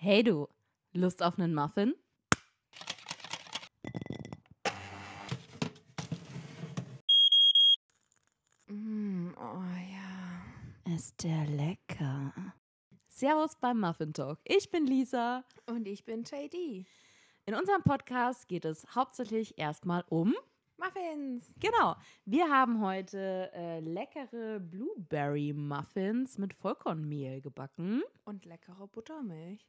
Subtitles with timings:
[0.00, 0.46] Hey du,
[0.92, 1.92] Lust auf einen Muffin?
[8.68, 10.94] Mm, oh ja.
[10.94, 12.32] Ist der lecker.
[13.08, 14.38] Servus beim Muffin Talk.
[14.44, 15.42] Ich bin Lisa.
[15.66, 16.86] Und ich bin JD.
[17.46, 20.32] In unserem Podcast geht es hauptsächlich erstmal um.
[20.76, 21.56] Muffins.
[21.58, 21.96] Genau.
[22.24, 28.04] Wir haben heute äh, leckere Blueberry Muffins mit Vollkornmehl gebacken.
[28.24, 29.66] Und leckere Buttermilch.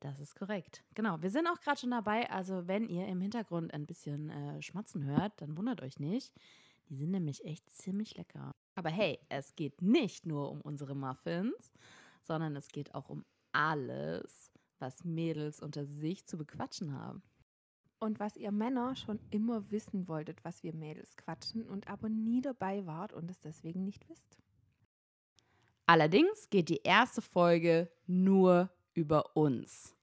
[0.00, 0.82] Das ist korrekt.
[0.94, 1.20] Genau.
[1.20, 2.28] Wir sind auch gerade schon dabei.
[2.30, 6.32] Also, wenn ihr im Hintergrund ein bisschen äh, Schmatzen hört, dann wundert euch nicht.
[6.88, 8.54] Die sind nämlich echt ziemlich lecker.
[8.74, 11.72] Aber hey, es geht nicht nur um unsere Muffins,
[12.22, 17.22] sondern es geht auch um alles, was Mädels unter sich zu bequatschen haben.
[17.98, 22.40] Und was ihr Männer schon immer wissen wolltet, was wir Mädels quatschen und aber nie
[22.40, 24.38] dabei wart und es deswegen nicht wisst.
[25.84, 29.94] Allerdings geht die erste Folge nur über uns.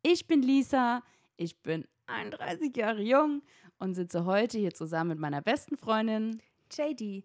[0.00, 1.02] Ich bin Lisa,
[1.36, 3.42] ich bin 31 Jahre jung
[3.78, 6.40] und sitze heute hier zusammen mit meiner besten Freundin.
[6.72, 7.24] JD.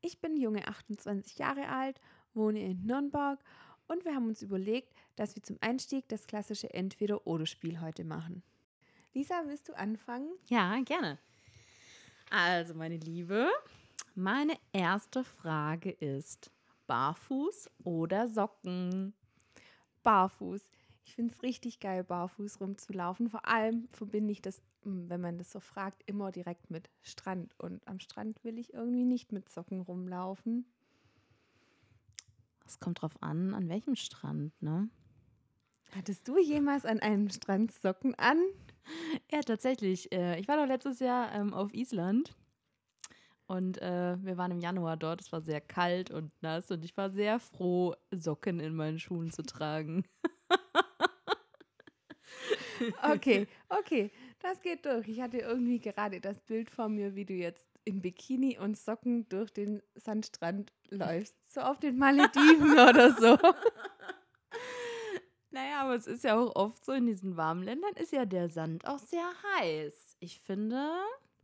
[0.00, 2.00] Ich bin junge 28 Jahre alt,
[2.34, 3.40] wohne in Nürnberg
[3.88, 8.44] und wir haben uns überlegt, dass wir zum Einstieg das klassische Entweder-Oder-Spiel heute machen.
[9.12, 10.30] Lisa, willst du anfangen?
[10.46, 11.18] Ja, gerne.
[12.30, 13.48] Also, meine Liebe,
[14.14, 16.52] meine erste Frage ist:
[16.86, 19.14] Barfuß oder Socken?
[20.02, 20.62] Barfuß.
[21.04, 23.30] Ich finde es richtig geil, barfuß rumzulaufen.
[23.30, 27.54] Vor allem verbinde ich das, mm, wenn man das so fragt, immer direkt mit Strand.
[27.58, 30.66] Und am Strand will ich irgendwie nicht mit Socken rumlaufen.
[32.66, 34.88] Es kommt drauf an, an welchem Strand, ne?
[35.92, 38.40] Hattest du jemals an einem Strand Socken an?
[39.30, 40.12] Ja, tatsächlich.
[40.12, 42.34] Äh, ich war doch letztes Jahr ähm, auf Island
[43.50, 45.20] und äh, wir waren im Januar dort.
[45.20, 49.32] Es war sehr kalt und nass und ich war sehr froh, Socken in meinen Schuhen
[49.32, 50.04] zu tragen.
[53.02, 55.06] Okay, okay, das geht durch.
[55.06, 59.28] Ich hatte irgendwie gerade das Bild vor mir, wie du jetzt in Bikini und Socken
[59.28, 61.36] durch den Sandstrand läufst.
[61.52, 63.36] So auf den Malediven oder so.
[65.50, 68.48] Naja, aber es ist ja auch oft so, in diesen warmen Ländern ist ja der
[68.48, 70.16] Sand auch sehr heiß.
[70.20, 70.90] Ich finde,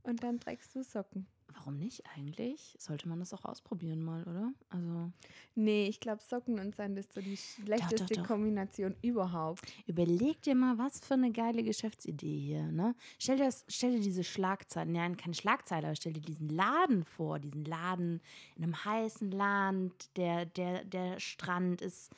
[0.04, 1.26] Und dann trägst du Socken.
[1.56, 2.76] Warum nicht eigentlich?
[2.78, 4.52] Sollte man das auch ausprobieren mal, oder?
[4.68, 5.10] Also
[5.54, 8.26] Nee, ich glaube, Socken und Sand ist so die schlechteste doch.
[8.26, 9.62] Kombination überhaupt.
[9.86, 12.94] überleg dir mal, was für eine geile Geschäftsidee hier, ne?
[13.18, 17.04] Stell dir, das, stell dir diese Schlagzeilen, nein, keine Schlagzeile, aber stell dir diesen Laden
[17.04, 18.20] vor, diesen Laden
[18.56, 22.12] in einem heißen Land, der, der, der Strand ist,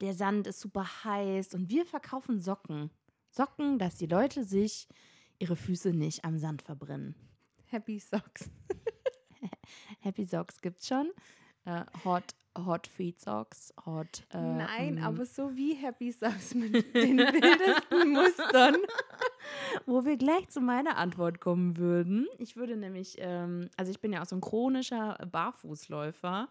[0.00, 2.90] der Sand ist super heiß und wir verkaufen Socken.
[3.30, 4.88] Socken, dass die Leute sich
[5.38, 7.14] ihre Füße nicht am Sand verbrennen.
[7.70, 8.50] Happy Socks.
[10.00, 11.10] Happy Socks gibt's schon.
[11.64, 14.24] Äh, hot, hot Feet Socks, Hot.
[14.32, 18.76] Äh, Nein, mm, aber so wie Happy Socks mit den wildesten Mustern.
[19.86, 22.26] Wo wir gleich zu meiner Antwort kommen würden.
[22.38, 26.48] Ich würde nämlich, ähm, also ich bin ja auch so ein chronischer Barfußläufer.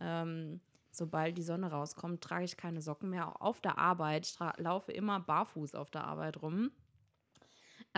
[0.00, 4.26] Ähm, sobald die Sonne rauskommt, trage ich keine Socken mehr, auch auf der Arbeit.
[4.26, 6.70] Ich laufe immer barfuß auf der Arbeit rum.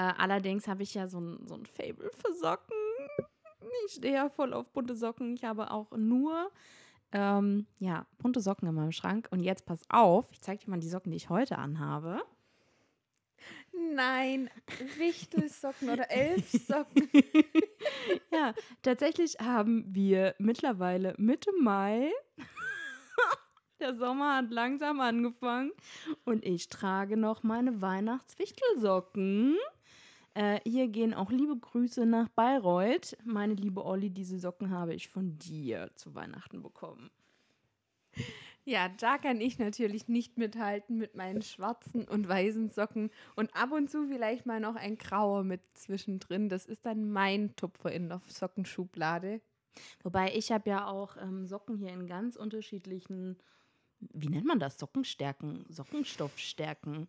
[0.01, 2.75] Äh, allerdings habe ich ja so ein, so ein Fable für Socken.
[3.85, 5.35] Ich stehe ja voll auf bunte Socken.
[5.35, 6.51] Ich habe auch nur
[7.13, 9.29] ähm, ja, bunte Socken in meinem Schrank.
[9.31, 12.23] Und jetzt pass auf, ich zeige dir mal die Socken, die ich heute anhabe.
[13.95, 14.49] Nein,
[14.97, 17.09] Wichtelsocken oder Elfsocken.
[18.33, 22.11] Ja, tatsächlich haben wir mittlerweile Mitte Mai.
[23.81, 25.73] Der Sommer hat langsam angefangen
[26.25, 29.57] und ich trage noch meine Weihnachtswichtelsocken.
[30.35, 33.17] Äh, hier gehen auch liebe Grüße nach Bayreuth.
[33.25, 37.11] Meine liebe Olli, diese Socken habe ich von dir zu Weihnachten bekommen.
[38.65, 43.73] Ja, da kann ich natürlich nicht mithalten mit meinen schwarzen und weißen Socken und ab
[43.73, 46.49] und zu vielleicht mal noch ein grauer mit zwischendrin.
[46.49, 49.41] Das ist dann mein Tupfer in der Sockenschublade.
[50.03, 53.39] Wobei ich habe ja auch ähm, Socken hier in ganz unterschiedlichen,
[53.99, 54.79] wie nennt man das?
[54.79, 57.09] Sockenstärken, Sockenstoffstärken.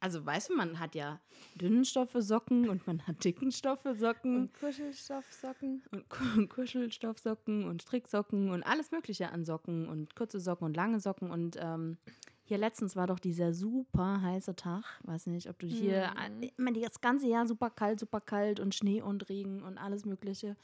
[0.00, 1.20] Also weißt du, man hat ja
[1.56, 5.82] dünnen Stoff für Socken und man hat dicken Stoff für Socken Und Kuschelstoffsocken.
[5.90, 11.00] und Ku- Kuschelstoffsocken und Stricksocken und alles Mögliche an Socken und kurze Socken und lange
[11.00, 11.30] Socken.
[11.32, 11.96] Und ähm,
[12.44, 14.84] hier letztens war doch dieser super heiße Tag.
[15.02, 16.50] Weiß nicht, ob du hier Mhm.
[16.56, 20.56] immer das ganze Jahr super kalt, super kalt und Schnee und Regen und alles Mögliche.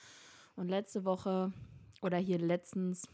[0.54, 1.52] Und letzte Woche
[2.02, 3.08] oder hier letztens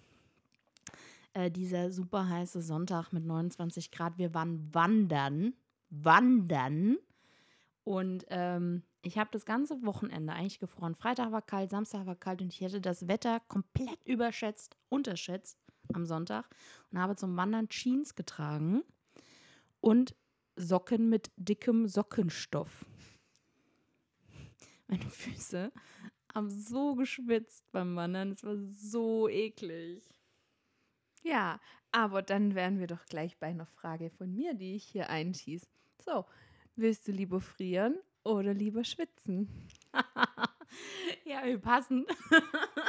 [1.33, 4.19] äh, dieser super heiße Sonntag mit 29 Grad.
[4.19, 5.55] Wir waren wandern.
[5.91, 6.97] Wandern.
[7.85, 10.95] Und ähm, ich habe das ganze Wochenende eigentlich gefroren.
[10.95, 15.59] Freitag war kalt, Samstag war kalt und ich hätte das Wetter komplett überschätzt, unterschätzt
[15.93, 16.49] am Sonntag
[16.91, 18.83] und habe zum Wandern Jeans getragen.
[19.81, 20.15] Und
[20.57, 22.85] Socken mit dickem Sockenstoff.
[24.89, 25.73] Meine Füße
[26.35, 28.33] haben so geschwitzt beim Wandern.
[28.33, 30.03] Es war so eklig.
[31.23, 31.61] Ja,
[31.93, 35.67] aber dann wären wir doch gleich bei einer Frage von mir, die ich hier einschieße.
[36.05, 36.25] So,
[36.77, 39.69] willst du lieber frieren oder lieber schwitzen?
[41.25, 42.07] ja, wir passen.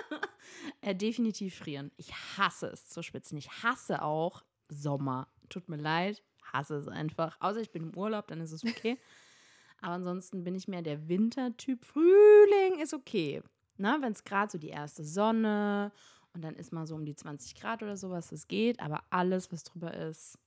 [0.81, 1.91] äh, definitiv frieren.
[1.97, 3.37] Ich hasse es zu schwitzen.
[3.37, 5.27] Ich hasse auch Sommer.
[5.49, 7.37] Tut mir leid, hasse es einfach.
[7.41, 8.97] Außer ich bin im Urlaub, dann ist es okay.
[9.81, 11.83] Aber ansonsten bin ich mehr der Wintertyp.
[11.83, 13.41] Frühling ist okay.
[13.77, 15.91] Wenn es gerade so die erste Sonne
[16.33, 18.79] und dann ist mal so um die 20 Grad oder sowas, das geht.
[18.79, 20.37] Aber alles, was drüber ist.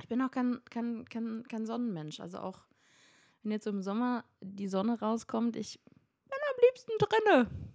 [0.00, 2.20] Ich bin auch kein, kein, kein, kein Sonnenmensch.
[2.20, 2.58] Also auch,
[3.42, 7.70] wenn jetzt im Sommer die Sonne rauskommt, ich bin am liebsten drinne.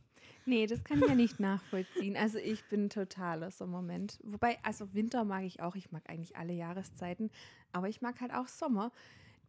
[0.48, 2.16] Nee, das kann ich ja nicht nachvollziehen.
[2.16, 4.14] Also ich bin totaler Sommermensch.
[4.24, 5.76] Wobei, also Winter mag ich auch.
[5.76, 7.32] Ich mag eigentlich alle Jahreszeiten.
[7.72, 8.92] Aber ich mag halt auch Sommer.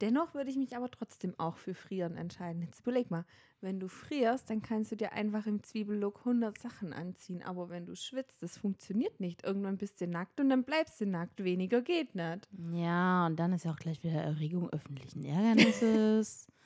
[0.01, 2.63] Dennoch würde ich mich aber trotzdem auch für Frieren entscheiden.
[2.63, 3.25] Jetzt überleg mal,
[3.61, 7.43] wenn du frierst, dann kannst du dir einfach im Zwiebellook 100 Sachen anziehen.
[7.43, 9.45] Aber wenn du schwitzt, das funktioniert nicht.
[9.45, 11.43] Irgendwann bist du nackt und dann bleibst du nackt.
[11.43, 12.49] Weniger geht nicht.
[12.73, 16.47] Ja, und dann ist ja auch gleich wieder Erregung öffentlichen Ärgernisses.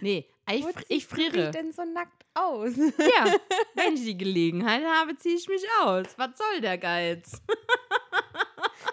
[0.00, 1.48] nee, ich, ich friere.
[1.48, 2.76] Wie denn so nackt aus?
[2.76, 3.34] ja,
[3.74, 6.06] wenn ich die Gelegenheit habe, ziehe ich mich aus.
[6.16, 7.42] Was soll der Geiz?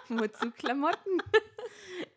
[0.08, 1.22] Wozu Klamotten?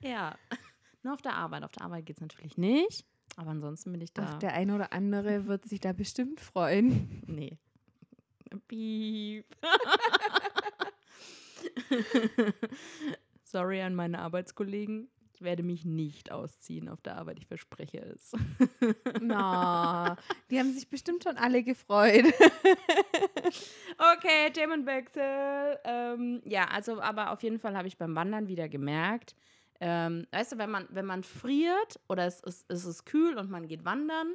[0.03, 0.35] Ja,
[1.03, 1.63] nur auf der Arbeit.
[1.63, 3.05] Auf der Arbeit geht es natürlich nicht.
[3.35, 4.33] Aber ansonsten bin ich da.
[4.33, 7.23] Ach, der eine oder andere wird sich da bestimmt freuen.
[7.25, 7.57] Nee.
[8.67, 9.45] Piep.
[13.43, 15.09] Sorry an meine Arbeitskollegen.
[15.33, 18.33] Ich werde mich nicht ausziehen auf der Arbeit, ich verspreche es.
[19.19, 20.15] Na, no,
[20.51, 22.25] die haben sich bestimmt schon alle gefreut.
[23.97, 25.79] okay, Themenwechsel.
[25.85, 29.35] Ähm, ja, also, aber auf jeden Fall habe ich beim Wandern wieder gemerkt,
[29.85, 33.49] ähm, weißt du, wenn man, wenn man friert oder es ist, es ist kühl und
[33.49, 34.33] man geht wandern,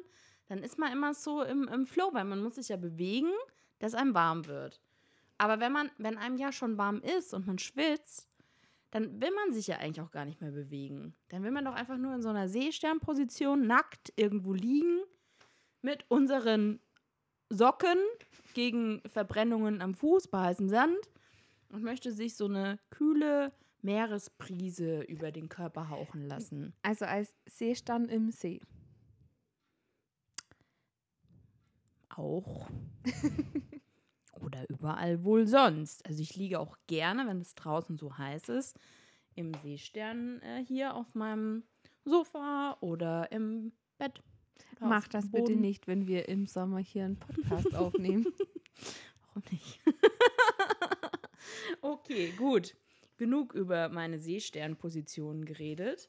[0.48, 3.32] dann ist man immer so im, im Flow, weil man muss sich ja bewegen,
[3.78, 4.82] dass einem warm wird.
[5.38, 8.28] Aber wenn man, wenn einem ja schon warm ist und man schwitzt,
[8.90, 11.14] dann will man sich ja eigentlich auch gar nicht mehr bewegen.
[11.30, 15.00] Dann will man doch einfach nur in so einer Seesternposition nackt irgendwo liegen
[15.80, 16.78] mit unseren
[17.48, 17.96] Socken
[18.52, 20.98] gegen Verbrennungen am Fuß bei heißem Sand
[21.70, 23.50] und möchte sich so eine kühle
[23.82, 26.74] Meeresbrise über den Körper hauchen lassen.
[26.82, 28.60] Also als Seestern im See.
[32.08, 32.68] Auch.
[34.40, 36.04] Oder überall wohl sonst.
[36.06, 38.78] Also ich liege auch gerne, wenn es draußen so heiß ist,
[39.34, 41.64] im Seestern äh, hier auf meinem
[42.04, 44.22] Sofa oder im Bett.
[44.80, 48.26] Mach das bitte nicht, wenn wir im Sommer hier einen Podcast aufnehmen.
[49.26, 49.80] Warum nicht?
[51.82, 52.74] okay, gut
[53.18, 56.08] genug über meine Seesternpositionen geredet.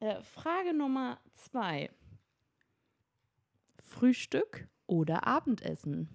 [0.00, 1.90] Äh, Frage Nummer zwei.
[3.78, 6.08] Frühstück oder Abendessen?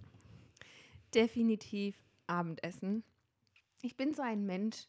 [1.14, 1.96] Definitiv
[2.28, 3.04] Abendessen.
[3.82, 4.88] Ich bin so ein Mensch,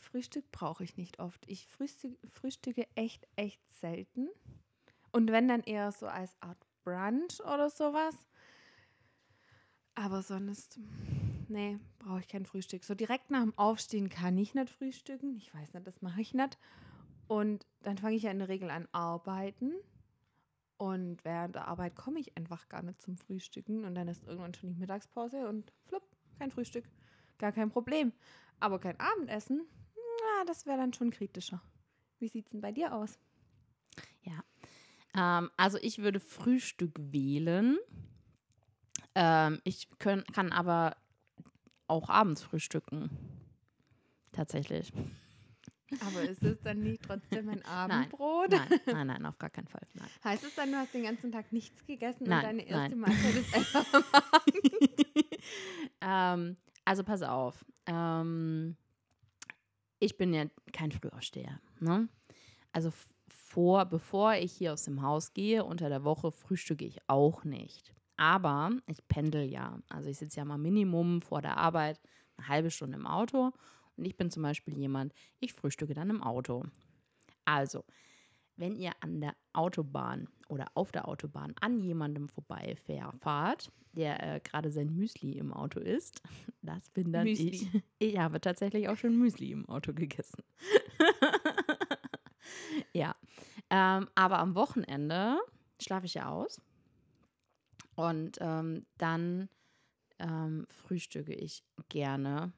[0.00, 1.44] Frühstück brauche ich nicht oft.
[1.46, 4.28] Ich frühstücke, frühstücke echt, echt selten.
[5.12, 8.16] Und wenn dann eher so als Art Brunch oder sowas.
[9.94, 10.80] Aber sonst
[11.50, 12.84] nee, brauche ich kein Frühstück.
[12.84, 15.36] So direkt nach dem Aufstehen kann ich nicht frühstücken.
[15.36, 16.58] Ich weiß nicht, das mache ich nicht.
[17.28, 19.72] Und dann fange ich ja in der Regel an arbeiten.
[20.78, 23.84] Und während der Arbeit komme ich einfach gar nicht zum Frühstücken.
[23.84, 26.04] Und dann ist irgendwann schon die Mittagspause und flupp,
[26.38, 26.84] kein Frühstück.
[27.38, 28.12] Gar kein Problem.
[28.60, 31.62] Aber kein Abendessen, na, das wäre dann schon kritischer.
[32.18, 33.18] Wie sieht es denn bei dir aus?
[34.22, 34.42] Ja,
[35.14, 37.78] ähm, also ich würde Frühstück wählen.
[39.14, 40.96] Ähm, ich können, kann aber
[41.90, 43.10] auch abends frühstücken.
[44.32, 44.92] Tatsächlich.
[46.06, 48.50] Aber ist es dann nicht trotzdem ein Abendbrot?
[48.50, 49.86] Nein, nein, nein, nein, auf gar keinen Fall.
[49.94, 50.08] Nein.
[50.22, 52.96] Heißt es dann, du hast den ganzen Tag nichts gegessen nein, und deine erste.
[52.96, 54.70] Mahlzeit ist einfach am Abend?
[56.00, 57.64] ähm, also pass auf.
[57.86, 58.76] Ähm,
[59.98, 61.60] ich bin ja kein Frühaufsteher.
[61.80, 62.08] Ne?
[62.72, 62.92] Also
[63.28, 67.92] vor, bevor ich hier aus dem Haus gehe, unter der Woche frühstücke ich auch nicht.
[68.20, 69.78] Aber ich pendel ja.
[69.88, 71.98] Also ich sitze ja mal Minimum vor der Arbeit
[72.36, 73.50] eine halbe Stunde im Auto.
[73.96, 76.64] Und ich bin zum Beispiel jemand, ich frühstücke dann im Auto.
[77.46, 77.82] Also,
[78.56, 84.70] wenn ihr an der Autobahn oder auf der Autobahn an jemandem vorbeifahrt, der äh, gerade
[84.70, 86.20] sein Müsli im Auto isst,
[86.60, 87.48] das bin dann Müsli.
[87.48, 87.82] ich.
[87.98, 90.42] Ich habe tatsächlich auch schon Müsli im Auto gegessen.
[92.92, 93.16] ja,
[93.70, 95.38] ähm, aber am Wochenende
[95.80, 96.60] schlafe ich ja aus
[98.00, 99.48] und ähm, dann
[100.18, 102.52] ähm, frühstücke ich gerne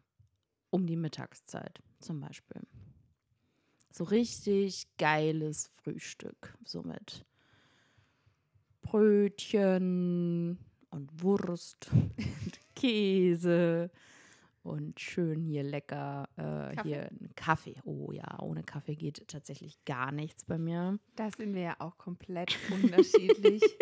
[0.70, 2.62] um die Mittagszeit zum Beispiel.
[3.90, 6.56] So richtig geiles Frühstück.
[6.64, 7.26] So mit
[8.82, 10.58] Brötchen
[10.90, 12.14] und Wurst und
[12.74, 13.90] Käse
[14.62, 16.88] und schön hier lecker äh, Kaffee?
[16.88, 17.80] hier ein Kaffee.
[17.84, 20.98] Oh ja, ohne Kaffee geht tatsächlich gar nichts bei mir.
[21.16, 23.62] Da sind wir ja auch komplett unterschiedlich.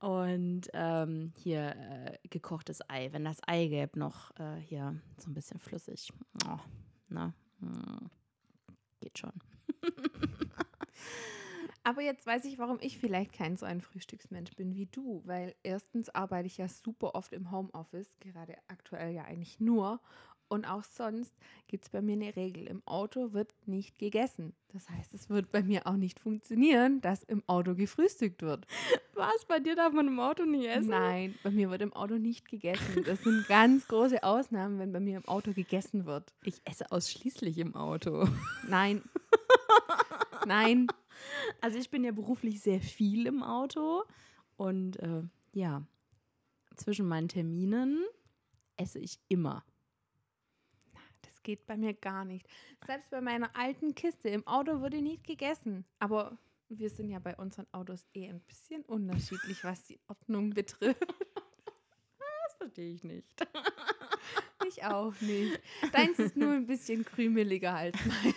[0.00, 3.12] Und ähm, hier äh, gekochtes Ei.
[3.12, 6.10] Wenn das Eigelb noch äh, hier so ein bisschen flüssig.
[6.46, 6.58] Oh,
[7.08, 8.06] na, mm,
[9.00, 9.32] geht schon.
[11.82, 15.54] Aber jetzt weiß ich, warum ich vielleicht kein so ein Frühstücksmensch bin wie du, weil
[15.62, 20.00] erstens arbeite ich ja super oft im Homeoffice, gerade aktuell ja eigentlich nur.
[20.50, 21.32] Und auch sonst
[21.68, 22.66] gibt es bei mir eine Regel.
[22.66, 24.52] Im Auto wird nicht gegessen.
[24.72, 28.66] Das heißt, es wird bei mir auch nicht funktionieren, dass im Auto gefrühstückt wird.
[29.14, 29.44] Was?
[29.46, 30.88] Bei dir darf man im Auto nicht essen?
[30.88, 33.04] Nein, bei mir wird im Auto nicht gegessen.
[33.04, 36.34] Das sind ganz große Ausnahmen, wenn bei mir im Auto gegessen wird.
[36.42, 38.26] Ich esse ausschließlich im Auto.
[38.66, 39.02] Nein.
[40.46, 40.88] Nein.
[41.60, 44.02] Also ich bin ja beruflich sehr viel im Auto.
[44.56, 45.86] Und äh, ja,
[46.74, 48.04] zwischen meinen Terminen
[48.76, 49.64] esse ich immer.
[51.40, 52.46] Das geht bei mir gar nicht.
[52.86, 55.86] Selbst bei meiner alten Kiste im Auto wurde nicht gegessen.
[55.98, 56.36] Aber
[56.68, 61.00] wir sind ja bei unseren Autos eh ein bisschen unterschiedlich, was die Ordnung betrifft.
[61.08, 63.26] Das verstehe ich nicht.
[64.68, 65.58] Ich auch nicht.
[65.92, 68.34] Deins ist nur ein bisschen krümeliger als mein.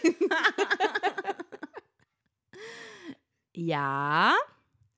[3.53, 4.33] Ja,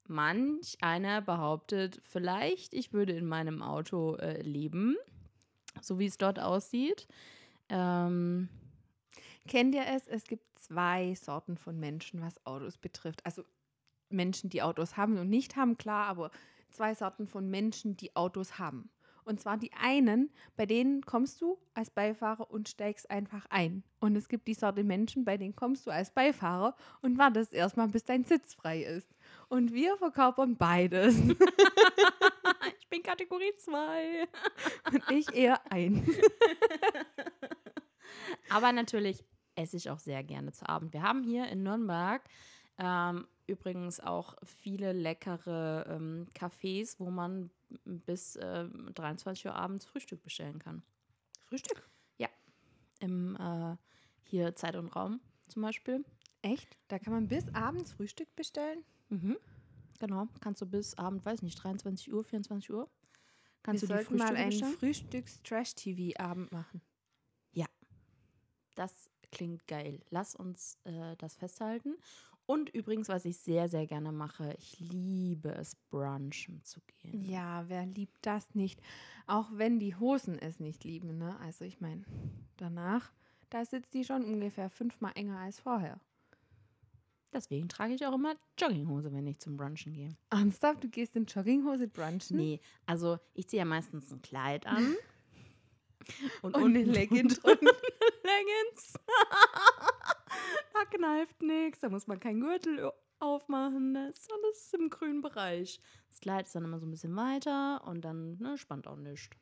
[0.08, 4.96] manch einer behauptet vielleicht, ich würde in meinem Auto äh, leben,
[5.82, 7.08] so wie es dort aussieht.
[7.70, 8.50] Ähm,
[9.48, 10.08] Kennt ihr es?
[10.08, 13.24] Es gibt zwei Sorten von Menschen, was Autos betrifft.
[13.26, 13.44] Also
[14.10, 16.32] Menschen, die Autos haben und nicht haben, klar, aber
[16.72, 18.90] zwei Sorten von Menschen, die Autos haben.
[19.24, 23.84] Und zwar die einen, bei denen kommst du als Beifahrer und steigst einfach ein.
[24.00, 27.88] Und es gibt die Sorte Menschen, bei denen kommst du als Beifahrer und wartest erstmal,
[27.88, 29.10] bis dein Sitz frei ist.
[29.48, 31.18] Und wir verkörpern beides.
[32.80, 34.28] ich bin Kategorie 2.
[34.92, 36.08] und ich eher ein.
[38.50, 39.24] Aber natürlich
[39.56, 40.94] esse ich auch sehr gerne zu Abend.
[40.94, 42.22] Wir haben hier in Nürnberg
[42.78, 47.50] ähm, übrigens auch viele leckere ähm, Cafés, wo man
[47.86, 50.84] bis äh, 23 Uhr abends Frühstück bestellen kann.
[51.46, 51.88] Frühstück?
[52.18, 52.28] Ja.
[53.00, 53.78] Im äh,
[54.24, 56.04] hier Zeit und Raum zum Beispiel.
[56.42, 56.78] Echt?
[56.88, 58.84] Da kann man bis abends Frühstück bestellen?
[59.10, 59.38] Mhm.
[60.00, 60.28] Genau.
[60.42, 62.90] Kannst du bis Abend, weiß nicht, 23 Uhr, 24 Uhr.
[63.64, 64.78] Kannst wir du die sollten mal Frühstücke einen bestellen?
[64.78, 66.82] Frühstücks-Trash-TV-Abend machen.
[68.76, 70.00] Das klingt geil.
[70.10, 71.96] Lass uns äh, das festhalten.
[72.48, 77.24] Und übrigens, was ich sehr, sehr gerne mache, ich liebe es, brunchen zu gehen.
[77.24, 78.80] Ja, wer liebt das nicht?
[79.26, 81.40] Auch wenn die Hosen es nicht lieben, ne?
[81.40, 82.04] Also ich meine,
[82.58, 83.12] danach,
[83.50, 86.00] da sitzt die schon ungefähr fünfmal enger als vorher.
[87.34, 90.16] Deswegen trage ich auch immer Jogginghose, wenn ich zum Brunchen gehe.
[90.30, 92.38] Ernsthaft, du gehst in Jogginghose brunchen?
[92.38, 94.96] Nee, also ich ziehe ja meistens ein Kleid an.
[96.44, 97.74] Und eine Leggings drunter.
[98.26, 98.94] Leggings.
[100.74, 103.94] da kneift nichts, da muss man keinen Gürtel aufmachen.
[103.94, 105.80] Das ist alles im grünen Bereich.
[106.10, 109.38] Das Kleid ist dann immer so ein bisschen weiter und dann ne, spannt auch nichts.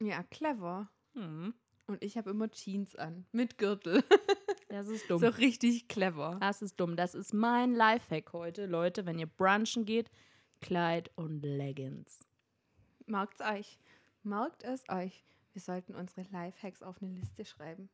[0.00, 0.90] Ja, clever.
[1.14, 1.54] Hm.
[1.86, 4.02] Und ich habe immer Jeans an, mit Gürtel.
[4.68, 5.20] Das ist dumm.
[5.20, 6.38] so richtig clever.
[6.40, 6.96] Das ist dumm.
[6.96, 9.04] Das ist mein Lifehack heute, Leute.
[9.04, 10.10] Wenn ihr brunchen geht,
[10.62, 12.26] Kleid und Leggings.
[13.04, 13.78] Merkt's euch.
[14.22, 15.26] Merkt es euch.
[15.52, 17.90] Wir sollten unsere Lifehacks auf eine Liste schreiben.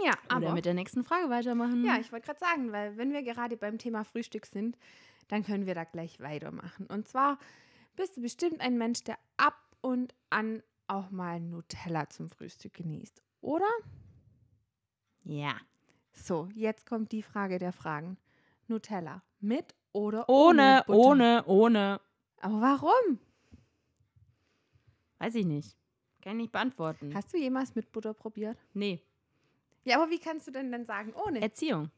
[0.00, 1.84] Ja, Oder aber mit der nächsten Frage weitermachen.
[1.84, 4.76] Ja, ich wollte gerade sagen, weil wenn wir gerade beim Thema Frühstück sind,
[5.28, 6.86] dann können wir da gleich weitermachen.
[6.86, 7.38] Und zwar
[7.96, 13.22] bist du bestimmt ein Mensch, der ab und an auch mal Nutella zum Frühstück genießt,
[13.40, 13.68] oder?
[15.24, 15.54] Ja.
[16.12, 18.18] So, jetzt kommt die Frage der Fragen.
[18.68, 20.98] Nutella mit oder Ohne, Butter?
[20.98, 22.00] ohne, ohne.
[22.40, 23.18] Aber warum?
[25.18, 25.76] Weiß ich nicht.
[26.20, 27.14] Kann ich nicht beantworten.
[27.14, 28.58] Hast du jemals mit Butter probiert?
[28.74, 29.02] nee.
[29.84, 31.40] Ja, aber wie kannst du denn dann sagen ohne?
[31.40, 31.90] Erziehung.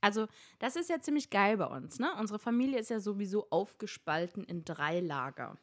[0.00, 0.26] Also,
[0.58, 2.12] das ist ja ziemlich geil bei uns, ne?
[2.18, 5.56] Unsere Familie ist ja sowieso aufgespalten in drei Lager.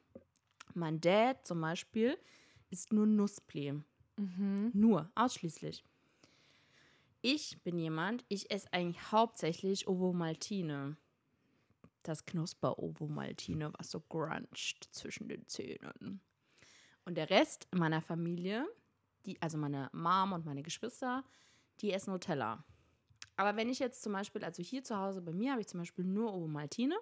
[0.74, 2.18] Mein Dad zum Beispiel
[2.70, 3.82] ist nur Nusspli.
[4.18, 4.72] Mhm.
[4.74, 5.84] Nur, ausschließlich.
[7.22, 10.96] Ich bin jemand, ich esse eigentlich hauptsächlich Ovomaltine.
[12.04, 16.22] Das Knusper-Ovomaltine, was so cruncht zwischen den Zähnen.
[17.04, 18.66] Und der Rest meiner Familie,
[19.26, 21.24] die, also meine Mom und meine Geschwister,
[21.82, 22.64] die essen Nutella.
[23.36, 25.80] Aber wenn ich jetzt zum Beispiel, also hier zu Hause bei mir habe ich zum
[25.80, 26.98] Beispiel nur Ovomaltine.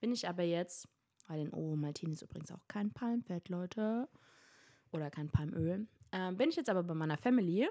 [0.00, 0.88] Wenn ich aber jetzt,
[1.28, 4.08] weil in Ovomaltine ist übrigens auch kein Palmfett, Leute,
[4.92, 5.86] oder kein Palmöl.
[6.12, 7.68] Ähm, bin ich jetzt aber bei meiner Family,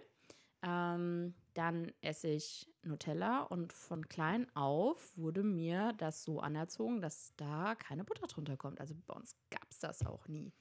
[0.62, 7.34] ähm, dann esse ich Nutella und von klein auf wurde mir das so anerzogen, dass
[7.38, 8.80] da keine Butter drunter kommt.
[8.80, 10.52] Also bei uns gab es das auch nie.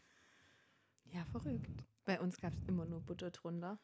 [1.13, 1.85] Ja, verrückt.
[2.05, 3.79] Bei uns gab es immer nur Butter drunter.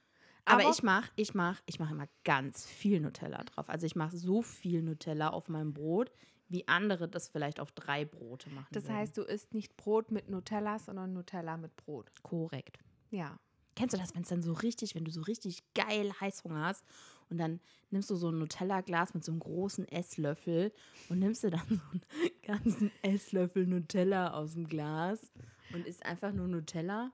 [0.45, 3.69] Aber, ich mache ich mach, ich mach immer ganz viel Nutella drauf.
[3.69, 6.11] Also ich mache so viel Nutella auf meinem Brot,
[6.49, 8.69] wie andere das vielleicht auf drei Brote machen.
[8.73, 8.97] Das würden.
[8.97, 12.11] heißt, du isst nicht Brot mit Nutella, sondern Nutella mit Brot.
[12.23, 12.79] korrekt.
[13.11, 13.39] Ja.
[13.77, 16.85] Kennst du das, wenn es dann so richtig, wenn du so richtig geil Heißhunger hast
[17.31, 17.61] und dann
[17.91, 20.73] nimmst du so ein Nutella-Glas mit so einem großen Esslöffel
[21.09, 22.03] und nimmst dir dann so einen
[22.43, 25.31] ganzen Esslöffel Nutella aus dem Glas
[25.73, 27.13] und isst einfach nur Nutella?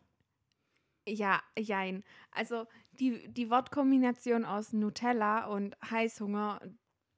[1.07, 2.03] Ja, jein.
[2.33, 6.61] Also die, die Wortkombination aus Nutella und Heißhunger,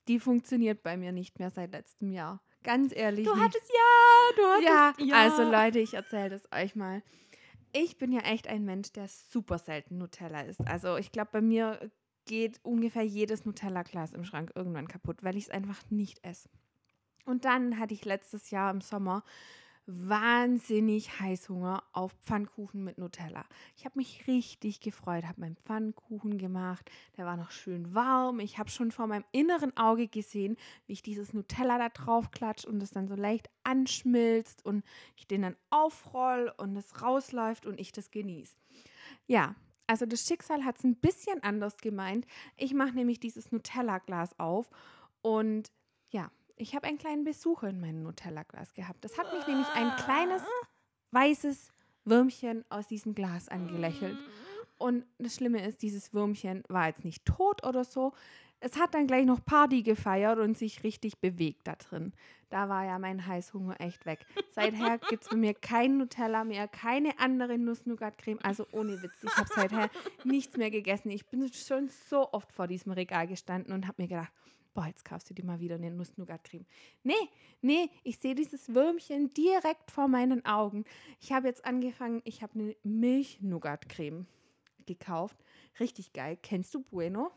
[0.09, 2.43] die funktioniert bei mir nicht mehr seit letztem Jahr.
[2.63, 3.27] Ganz ehrlich.
[3.27, 3.45] Du nicht.
[3.45, 7.03] hattest ja, du hattest ja, also Leute, ich erzähle das euch mal.
[7.73, 10.67] Ich bin ja echt ein Mensch, der super selten Nutella isst.
[10.67, 11.91] Also ich glaube, bei mir
[12.25, 16.49] geht ungefähr jedes Nutella-Glas im Schrank irgendwann kaputt, weil ich es einfach nicht esse.
[17.25, 19.23] Und dann hatte ich letztes Jahr im Sommer
[19.89, 23.45] wahnsinnig Heißhunger auf Pfannkuchen mit Nutella.
[23.77, 26.91] Ich habe mich richtig gefreut, habe meinen Pfannkuchen gemacht.
[27.17, 28.39] Der war noch schön warm.
[28.39, 32.69] Ich habe schon vor meinem inneren Auge gesehen, wie ich dieses Nutella da drauf klatsche
[32.69, 34.85] und es dann so leicht anschmilzt und
[35.17, 38.57] ich den dann aufroll und es rausläuft und ich das genieße.
[39.27, 39.55] Ja,
[39.87, 42.27] also das Schicksal hat es ein bisschen anders gemeint.
[42.59, 44.69] Ich mache nämlich dieses Nutella-Glas auf
[45.23, 45.73] und
[46.11, 49.05] ja, ich habe einen kleinen Besucher in meinem Nutella-Glas gehabt.
[49.05, 50.43] Das hat mich nämlich ein kleines
[51.13, 51.73] weißes
[52.05, 54.17] Würmchen aus diesem Glas angelächelt.
[54.79, 58.13] Und das Schlimme ist, dieses Würmchen war jetzt nicht tot oder so.
[58.61, 62.13] Es hat dann gleich noch Party gefeiert und sich richtig bewegt da drin.
[62.51, 64.25] Da war ja mein Heißhunger echt weg.
[64.51, 68.39] Seither gibt es bei mir kein Nutella mehr, keine andere Nuss-Nougat-Creme.
[68.43, 69.91] Also ohne Witz, ich habe seither
[70.25, 71.11] nichts mehr gegessen.
[71.11, 74.33] Ich bin schon so oft vor diesem Regal gestanden und habe mir gedacht,
[74.79, 76.65] boah, jetzt kaufst du dir mal wieder eine Nuss-Nougat-Creme.
[77.03, 77.15] Nee,
[77.63, 80.85] nee, ich sehe dieses Würmchen direkt vor meinen Augen.
[81.19, 84.29] Ich habe jetzt angefangen, ich habe eine Milch-Nougat-Creme
[84.87, 85.37] gekauft.
[85.81, 86.39] Richtig geil.
[86.41, 87.33] Kennst du Bueno?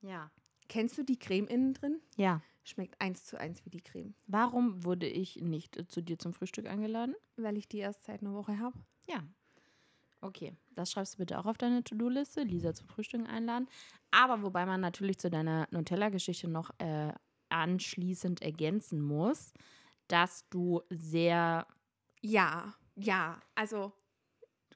[0.00, 0.30] Ja.
[0.68, 2.00] Kennst du die Creme innen drin?
[2.16, 2.40] Ja.
[2.64, 4.14] Schmeckt eins zu eins wie die Creme.
[4.26, 7.14] Warum wurde ich nicht äh, zu dir zum Frühstück eingeladen?
[7.36, 8.78] Weil ich die erst seit einer Woche habe.
[9.06, 9.22] Ja.
[10.26, 13.68] Okay, das schreibst du bitte auch auf deine To-Do-Liste, Lisa zum Frühstück einladen.
[14.10, 17.12] Aber wobei man natürlich zu deiner Nutella-Geschichte noch äh,
[17.48, 19.52] anschließend ergänzen muss,
[20.08, 21.64] dass du sehr
[22.22, 23.40] Ja, ja.
[23.54, 23.92] Also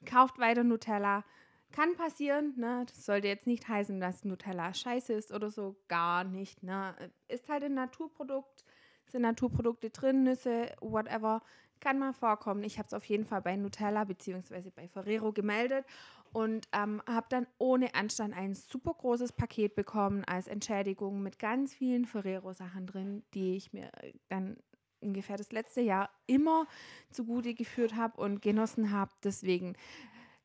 [0.05, 1.25] kauft weiter Nutella.
[1.73, 2.85] Kann passieren, ne?
[2.87, 5.75] Das sollte jetzt nicht heißen, dass Nutella scheiße ist oder so.
[5.89, 6.95] Gar nicht, ne?
[7.27, 8.63] Ist halt ein Naturprodukt,
[9.05, 11.41] sind Naturprodukte drin, Nüsse, whatever.
[11.81, 12.63] Kann mal vorkommen.
[12.63, 14.69] Ich habe es auf jeden Fall bei Nutella bzw.
[14.69, 15.85] bei Ferrero gemeldet
[16.31, 21.73] und ähm, habe dann ohne Anstand ein super großes Paket bekommen als Entschädigung mit ganz
[21.73, 23.91] vielen Ferrero-Sachen drin, die ich mir
[24.29, 24.57] dann
[25.01, 26.67] ungefähr das letzte Jahr immer
[27.09, 29.11] zugute geführt habe und genossen habe.
[29.23, 29.75] Deswegen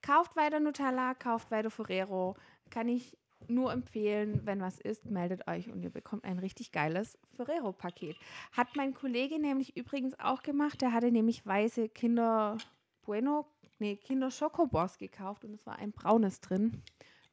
[0.00, 2.34] kauft weiter Nutella, kauft weiter Ferrero.
[2.70, 3.16] Kann ich
[3.48, 8.16] nur empfehlen, wenn was ist, meldet euch und ihr bekommt ein richtig geiles Ferrero-Paket.
[8.52, 10.80] Hat mein Kollege nämlich übrigens auch gemacht.
[10.80, 12.58] Der hatte nämlich weiße Kinder
[13.02, 13.46] Bueno,
[13.78, 16.82] nee, Kinder Schokobos gekauft und es war ein braunes drin.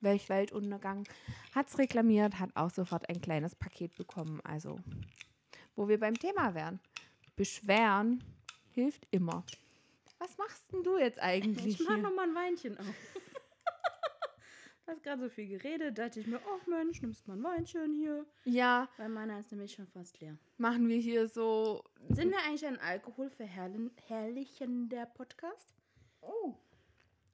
[0.01, 1.07] Welch Weltuntergang.
[1.55, 4.41] Hat es reklamiert, hat auch sofort ein kleines Paket bekommen.
[4.43, 4.79] Also,
[5.75, 6.79] wo wir beim Thema wären.
[7.35, 8.23] Beschweren
[8.71, 9.43] hilft immer.
[10.19, 11.79] Was machst denn du jetzt eigentlich?
[11.79, 12.03] Ich mach hier?
[12.03, 12.85] noch mal ein Weinchen auf.
[14.85, 17.93] Du hast gerade so viel geredet, dachte ich mir, oh Mensch, nimmst mal ein Weinchen
[17.93, 18.25] hier.
[18.45, 20.37] Ja, Weil meiner ist nämlich schon fast leer.
[20.57, 21.83] machen wir hier so.
[22.09, 25.75] Sind wir eigentlich ein alkoholverherrlichender Podcast?
[26.21, 26.55] Oh.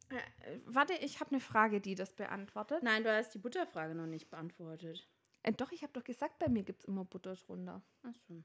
[0.09, 2.83] Äh, warte, ich habe eine Frage, die das beantwortet.
[2.83, 5.07] Nein, du hast die Butterfrage noch nicht beantwortet.
[5.43, 7.81] Äh, doch, ich habe doch gesagt, bei mir gibt es immer Butter drunter.
[8.03, 8.43] Achso.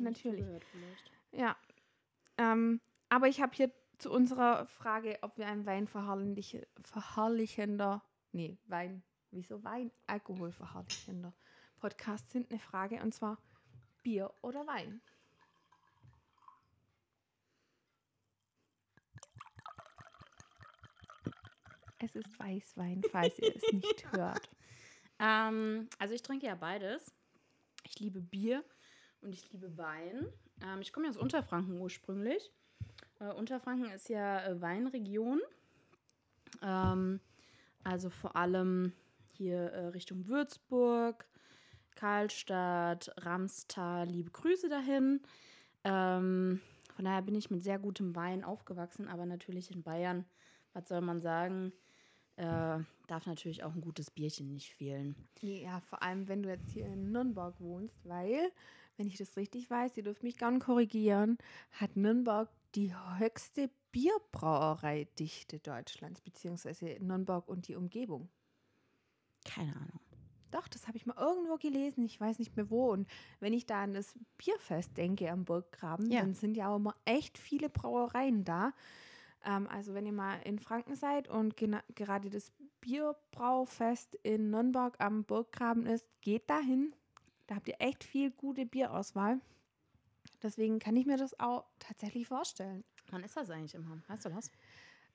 [0.00, 0.44] Natürlich.
[0.44, 1.12] vielleicht.
[1.32, 1.56] Ja.
[2.36, 8.02] Ähm, aber ich habe hier zu unserer Frage, ob wir ein Wein verherrlich, verherrlichender,
[8.34, 9.90] nee, Wein, wieso Wein?
[10.06, 11.32] Alkohol verherrlichender
[11.78, 13.38] Podcast sind, eine Frage und zwar
[14.02, 15.00] Bier oder Wein?
[21.98, 24.50] Es ist Weißwein, falls ihr es nicht hört.
[25.18, 27.14] Ähm, also ich trinke ja beides.
[27.84, 28.62] Ich liebe Bier
[29.22, 30.26] und ich liebe Wein.
[30.62, 32.52] Ähm, ich komme ja aus Unterfranken ursprünglich.
[33.20, 35.40] Äh, Unterfranken ist ja äh, Weinregion.
[36.60, 37.20] Ähm,
[37.84, 38.92] also vor allem
[39.32, 41.26] hier äh, Richtung Würzburg,
[41.94, 44.08] Karlstadt, Ramstal.
[44.08, 45.20] Liebe Grüße dahin.
[45.84, 46.60] Ähm,
[46.96, 50.24] von daher bin ich mit sehr gutem Wein aufgewachsen, aber natürlich in Bayern,
[50.72, 51.72] was soll man sagen?
[52.36, 55.14] Äh, darf natürlich auch ein gutes Bierchen nicht fehlen.
[55.40, 58.50] Ja, vor allem, wenn du jetzt hier in Nürnberg wohnst, weil,
[58.96, 61.38] wenn ich das richtig weiß, ihr dürft mich gern korrigieren,
[61.72, 68.28] hat Nürnberg die höchste Bierbrauereidichte Deutschlands, beziehungsweise Nürnberg und die Umgebung.
[69.44, 70.00] Keine Ahnung.
[70.50, 72.90] Doch, das habe ich mal irgendwo gelesen, ich weiß nicht mehr wo.
[72.92, 73.08] Und
[73.40, 76.20] wenn ich da an das Bierfest denke am Burggraben, Ja.
[76.20, 78.72] dann sind ja auch immer echt viele Brauereien da.
[79.44, 85.24] Ähm, also wenn ihr mal in Franken seid und gerade das Bierbraufest in Nürnberg am
[85.24, 86.94] Burggraben ist, geht dahin.
[87.46, 89.40] Da habt ihr echt viel gute Bierauswahl.
[90.42, 92.84] Deswegen kann ich mir das auch tatsächlich vorstellen.
[93.10, 94.02] Wann ist das eigentlich immer?
[94.08, 94.50] Weißt du das?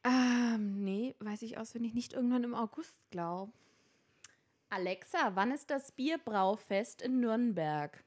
[0.03, 2.13] Ähm, nee, weiß ich auswendig nicht.
[2.13, 3.51] Irgendwann im August, glaube
[4.71, 8.03] Alexa, wann ist das Bierbraufest in Nürnberg?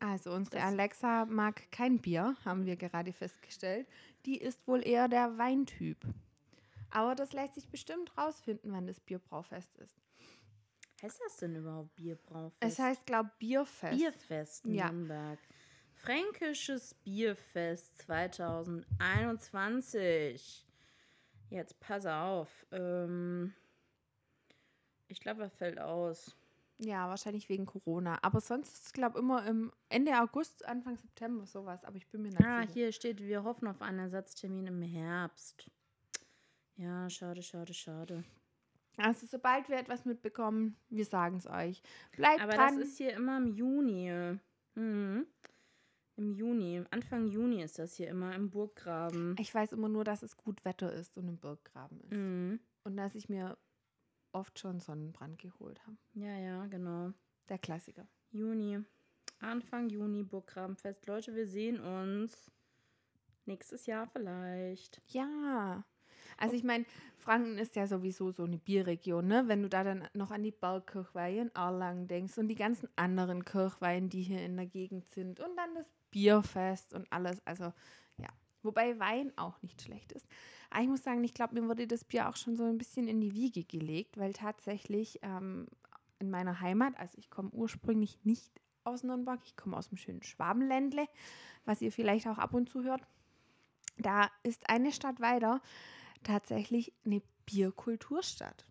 [0.00, 3.86] Also unsere Das- Alexa mag kein Bier, haben wir gerade festgestellt.
[4.26, 5.98] Die ist wohl eher der Weintyp.
[6.90, 9.96] Aber das lässt sich bestimmt rausfinden, wann das Bierbraufest ist.
[11.02, 12.56] Heißt das denn überhaupt Bierbraufest?
[12.60, 13.96] Es heißt, glaube Bierfest.
[13.98, 14.90] Bierfest in Ja.
[14.90, 15.38] Nürnberg.
[15.94, 20.64] Fränkisches Bierfest 2021.
[21.50, 22.48] Jetzt pass auf.
[22.72, 23.54] Ähm,
[25.08, 26.34] ich glaube, er fällt aus.
[26.80, 28.18] Ja, wahrscheinlich wegen Corona.
[28.22, 31.84] Aber sonst ist es, glaube immer im Ende August, Anfang September sowas.
[31.84, 32.72] Aber ich bin mir nicht Ah, sicher.
[32.72, 35.68] hier steht, wir hoffen auf einen Ersatztermin im Herbst.
[36.76, 38.24] Ja, schade, schade, schade.
[38.96, 41.82] Also sobald wir etwas mitbekommen, wir sagen es euch.
[42.16, 42.78] Bleibt Aber dran.
[42.78, 44.36] das ist hier immer im Juni.
[44.74, 45.26] Mhm.
[46.16, 46.84] Im Juni.
[46.90, 49.36] Anfang Juni ist das hier immer im Burggraben.
[49.38, 52.12] ich weiß immer nur, dass es gut Wetter ist und im Burggraben ist.
[52.12, 52.60] Mhm.
[52.84, 53.56] Und dass ich mir
[54.32, 55.96] oft schon Sonnenbrand geholt habe.
[56.14, 57.12] Ja, ja, genau.
[57.48, 58.06] Der Klassiker.
[58.30, 58.80] Juni.
[59.40, 61.06] Anfang Juni, Burggrabenfest.
[61.06, 62.50] Leute, wir sehen uns
[63.46, 65.00] nächstes Jahr vielleicht.
[65.08, 65.84] Ja.
[66.36, 66.84] Also ich meine,
[67.16, 69.44] Franken ist ja sowieso so eine Bierregion, ne?
[69.46, 73.44] Wenn du da dann noch an die Bergkirchweih in Erlangen denkst und die ganzen anderen
[73.44, 77.44] Kirchweihen, die hier in der Gegend sind und dann das Bierfest und alles.
[77.46, 77.72] Also
[78.18, 78.28] ja.
[78.62, 80.26] Wobei Wein auch nicht schlecht ist.
[80.70, 83.08] Aber ich muss sagen, ich glaube, mir wurde das Bier auch schon so ein bisschen
[83.08, 85.66] in die Wiege gelegt, weil tatsächlich ähm,
[86.18, 90.22] in meiner Heimat, also ich komme ursprünglich nicht aus Nürnberg, ich komme aus dem schönen
[90.22, 91.06] Schwabenländle,
[91.64, 93.02] was ihr vielleicht auch ab und zu hört.
[93.98, 95.60] Da ist eine Stadt weiter
[96.22, 98.66] tatsächlich eine Bierkulturstadt.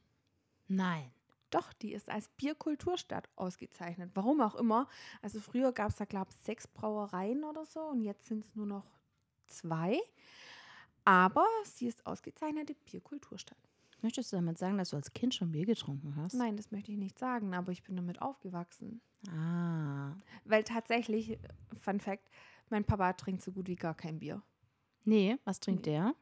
[0.68, 1.12] Nein.
[1.50, 4.12] Doch, die ist als Bierkulturstadt ausgezeichnet.
[4.16, 4.88] Warum auch immer.
[5.22, 8.56] Also früher gab es da, glaube ich, sechs Brauereien oder so und jetzt sind es
[8.56, 8.86] nur noch
[9.48, 9.98] zwei.
[11.08, 13.58] Aber sie ist ausgezeichnete Bierkulturstadt.
[14.02, 16.34] Möchtest du damit sagen, dass du als Kind schon Bier getrunken hast?
[16.34, 19.00] Nein, das möchte ich nicht sagen, aber ich bin damit aufgewachsen.
[19.30, 20.12] Ah.
[20.44, 21.40] Weil tatsächlich,
[21.80, 22.30] Fun Fact,
[22.70, 24.42] mein Papa trinkt so gut wie gar kein Bier.
[25.06, 25.94] Nee, was trinkt Nee.
[25.94, 26.14] der?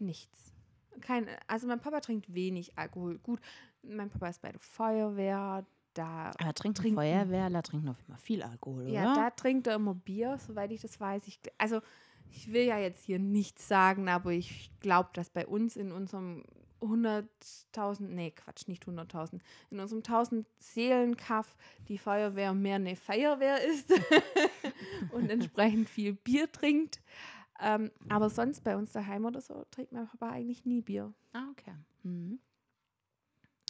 [0.00, 0.52] Nichts.
[1.00, 3.18] Kein, also mein Papa trinkt wenig Alkohol.
[3.20, 3.40] Gut,
[3.82, 6.96] mein Papa ist bei der Feuerwehr, da Aber trinkt Trinken.
[6.96, 8.92] Feuerwehrler trinken auf immer viel Alkohol, oder?
[8.92, 11.28] Ja, da trinkt er immer Bier, soweit ich das weiß.
[11.28, 11.80] Ich, also,
[12.32, 16.44] ich will ja jetzt hier nichts sagen, aber ich glaube, dass bei uns in unserem
[16.80, 19.40] 100.000, nee, Quatsch, nicht 100.000,
[19.70, 21.56] in unserem 1000 Seelenkaff
[21.88, 23.92] die Feuerwehr mehr eine Feuerwehr ist
[25.12, 27.00] und entsprechend viel Bier trinkt.
[27.60, 31.12] Ähm, aber sonst bei uns daheim oder so trinkt mein Papa eigentlich nie Bier.
[31.34, 31.74] Ah, okay.
[32.02, 32.40] Mhm.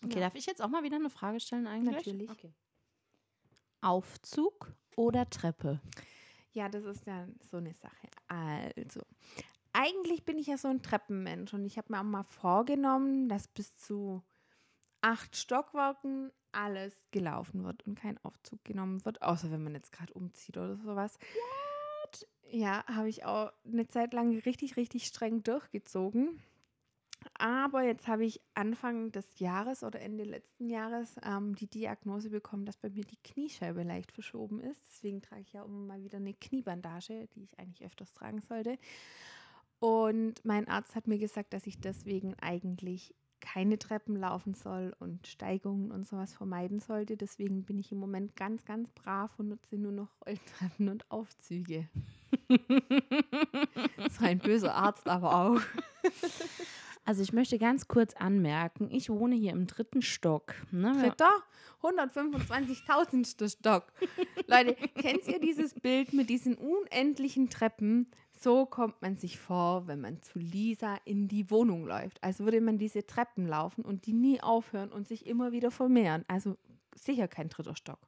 [0.05, 0.20] Okay, Ja.
[0.20, 1.96] darf ich jetzt auch mal wieder eine Frage stellen eigentlich?
[1.96, 2.31] Natürlich.
[2.31, 2.53] Okay.
[3.81, 5.81] Aufzug oder Treppe?
[6.52, 8.08] Ja, das ist ja so eine Sache.
[8.28, 9.00] Also,
[9.72, 13.46] eigentlich bin ich ja so ein Treppenmensch und ich habe mir auch mal vorgenommen, dass
[13.48, 14.22] bis zu
[15.00, 20.12] acht Stockwerken alles gelaufen wird und kein Aufzug genommen wird, außer wenn man jetzt gerade
[20.12, 21.18] umzieht oder sowas.
[22.50, 26.42] Ja, habe ich auch eine Zeit lang richtig, richtig streng durchgezogen.
[27.35, 32.66] Aber jetzt habe ich Anfang des Jahres oder Ende letzten Jahres ähm, die Diagnose bekommen,
[32.66, 34.83] dass bei mir die Kniescheibe leicht verschoben ist.
[34.88, 38.78] Deswegen trage ich ja immer mal wieder eine Kniebandage, die ich eigentlich öfters tragen sollte.
[39.78, 45.26] Und mein Arzt hat mir gesagt, dass ich deswegen eigentlich keine Treppen laufen soll und
[45.26, 47.16] Steigungen und sowas vermeiden sollte.
[47.16, 51.88] Deswegen bin ich im Moment ganz, ganz brav und nutze nur noch Rolltreppen und Aufzüge.
[54.11, 55.61] so ein böser Arzt aber auch.
[57.11, 60.55] Also ich möchte ganz kurz anmerken, ich wohne hier im dritten Stock.
[60.70, 60.92] Ne?
[60.92, 61.33] Dritter,
[61.83, 63.51] 125.000.
[63.51, 63.92] Stock.
[64.46, 68.07] Leute, kennt ihr dieses Bild mit diesen unendlichen Treppen?
[68.31, 72.23] So kommt man sich vor, wenn man zu Lisa in die Wohnung läuft.
[72.23, 76.25] Als würde man diese Treppen laufen und die nie aufhören und sich immer wieder vermehren.
[76.29, 76.59] Also
[76.94, 77.99] sicher kein dritter Stock.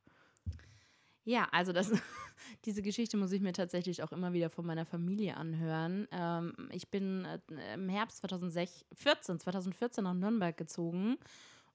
[1.25, 1.93] Ja, also das,
[2.65, 6.09] diese Geschichte muss ich mir tatsächlich auch immer wieder von meiner Familie anhören.
[6.11, 11.17] Ähm, ich bin äh, im Herbst 2014, 2014 nach Nürnberg gezogen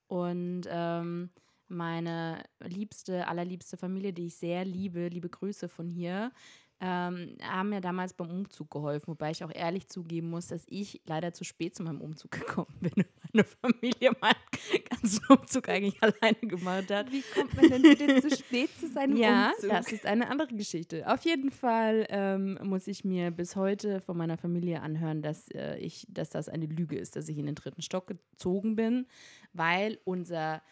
[0.06, 1.30] und ähm,
[1.68, 6.32] meine liebste, allerliebste Familie, die ich sehr liebe, liebe Grüße von hier,
[6.80, 11.00] ähm, haben mir damals beim Umzug geholfen, wobei ich auch ehrlich zugeben muss, dass ich
[11.06, 15.96] leider zu spät zu meinem Umzug gekommen bin und meine Familie meinen ganzen Umzug eigentlich
[16.02, 17.10] alleine gemacht hat.
[17.10, 19.70] Wie kommt man denn bitte zu spät zu seinem ja, Umzug?
[19.70, 21.10] das ist eine andere Geschichte.
[21.10, 25.78] Auf jeden Fall ähm, muss ich mir bis heute von meiner Familie anhören, dass, äh,
[25.78, 29.06] ich, dass das eine Lüge ist, dass ich in den dritten Stock gezogen bin,
[29.52, 30.62] weil unser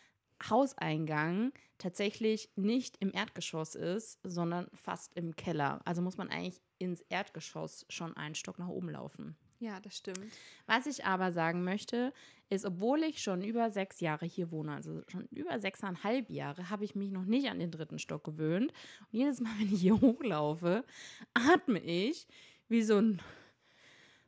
[0.49, 5.81] Hauseingang tatsächlich nicht im Erdgeschoss ist, sondern fast im Keller.
[5.85, 9.37] Also muss man eigentlich ins Erdgeschoss schon einen Stock nach oben laufen.
[9.59, 10.33] Ja, das stimmt.
[10.66, 12.12] Was ich aber sagen möchte,
[12.51, 16.85] ist, obwohl ich schon über sechs Jahre hier wohne, also schon über sechseinhalb Jahre, habe
[16.85, 18.72] ich mich noch nicht an den dritten Stock gewöhnt.
[19.01, 20.85] Und jedes Mal, wenn ich hier hochlaufe,
[21.33, 22.27] atme ich
[22.68, 23.22] wie so ein,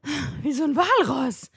[0.42, 1.50] wie so ein Walross.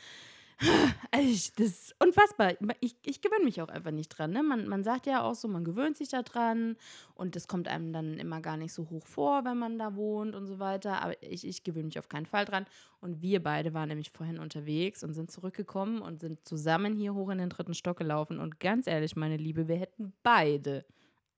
[1.11, 2.53] Das ist unfassbar.
[2.79, 4.31] Ich, ich gewöhne mich auch einfach nicht dran.
[4.31, 4.43] Ne?
[4.43, 6.77] Man, man sagt ja auch so, man gewöhnt sich da dran
[7.15, 10.35] und das kommt einem dann immer gar nicht so hoch vor, wenn man da wohnt
[10.35, 11.01] und so weiter.
[11.01, 12.65] Aber ich, ich gewöhne mich auf keinen Fall dran.
[13.01, 17.29] Und wir beide waren nämlich vorhin unterwegs und sind zurückgekommen und sind zusammen hier hoch
[17.29, 18.39] in den dritten Stock gelaufen.
[18.39, 20.85] Und ganz ehrlich, meine Liebe, wir hätten beide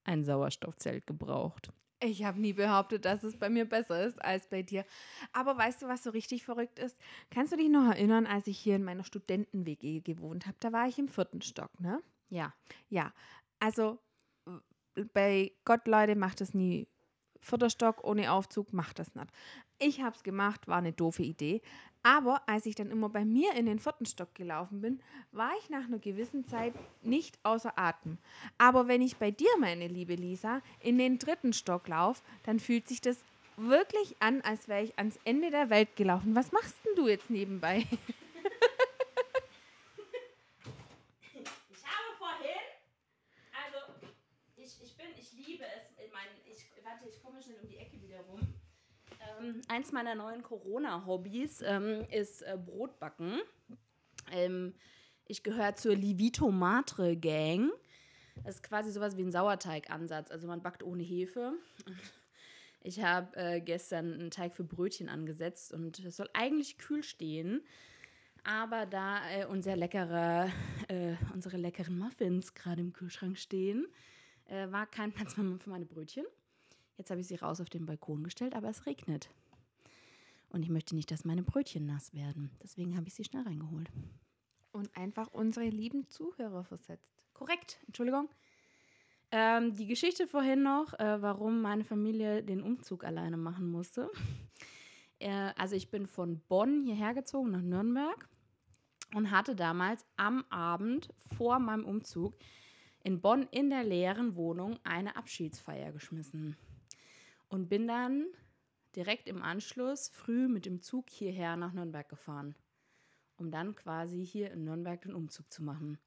[0.04, 1.72] ein Sauerstoffzelt gebraucht.
[2.06, 4.86] Ich habe nie behauptet, dass es bei mir besser ist als bei dir.
[5.32, 6.98] Aber weißt du, was so richtig verrückt ist?
[7.30, 10.58] Kannst du dich noch erinnern, als ich hier in meiner Studenten-WG gewohnt habe?
[10.60, 12.02] Da war ich im vierten Stock, ne?
[12.30, 12.54] Ja.
[12.90, 13.14] Ja.
[13.60, 14.00] Also
[15.14, 16.88] bei Gott, Leute, macht es nie.
[17.40, 19.28] Vierter Stock ohne Aufzug, macht das nicht.
[19.80, 21.62] Ich habe es gemacht, war eine doofe Idee.
[22.04, 25.00] Aber als ich dann immer bei mir in den vierten Stock gelaufen bin,
[25.32, 28.18] war ich nach einer gewissen Zeit nicht außer Atem.
[28.58, 32.90] Aber wenn ich bei dir, meine liebe Lisa, in den dritten Stock laufe, dann fühlt
[32.90, 33.18] sich das
[33.56, 36.36] wirklich an, als wäre ich ans Ende der Welt gelaufen.
[36.36, 37.86] Was machst denn du jetzt nebenbei?
[41.70, 42.64] Ich habe vorhin,
[43.52, 43.78] also
[44.56, 47.78] ich, ich bin, ich liebe es, ich meine, ich, warte, ich komme schnell um die
[47.78, 48.53] Ecke wieder rum.
[49.40, 53.40] Ähm, eins meiner neuen Corona-Hobbys ähm, ist äh, Brotbacken.
[54.32, 54.74] Ähm,
[55.26, 57.72] ich gehöre zur Livito Matre Gang.
[58.44, 60.32] Das ist quasi sowas wie ein Sauerteigansatz.
[60.32, 61.54] Also man backt ohne Hefe.
[62.86, 67.62] Ich habe äh, gestern einen Teig für Brötchen angesetzt und es soll eigentlich kühl stehen.
[68.44, 70.52] Aber da äh, unser leckerer,
[70.90, 73.88] äh, unsere leckeren Muffins gerade im Kühlschrank stehen,
[74.48, 76.26] äh, war kein Platz mehr für meine Brötchen.
[76.98, 79.30] Jetzt habe ich sie raus auf den Balkon gestellt, aber es regnet.
[80.50, 82.52] Und ich möchte nicht, dass meine Brötchen nass werden.
[82.62, 83.90] Deswegen habe ich sie schnell reingeholt.
[84.72, 87.24] Und einfach unsere lieben Zuhörer versetzt.
[87.34, 88.30] Korrekt, Entschuldigung.
[89.32, 94.12] Ähm, die Geschichte vorhin noch, äh, warum meine Familie den Umzug alleine machen musste.
[95.20, 98.30] äh, also ich bin von Bonn hierher gezogen nach Nürnberg
[99.16, 102.36] und hatte damals am Abend vor meinem Umzug
[103.04, 106.56] in Bonn in der leeren Wohnung eine Abschiedsfeier geschmissen.
[107.54, 108.26] Und bin dann
[108.96, 112.56] direkt im Anschluss früh mit dem Zug hierher nach Nürnberg gefahren,
[113.38, 116.00] um dann quasi hier in Nürnberg den Umzug zu machen.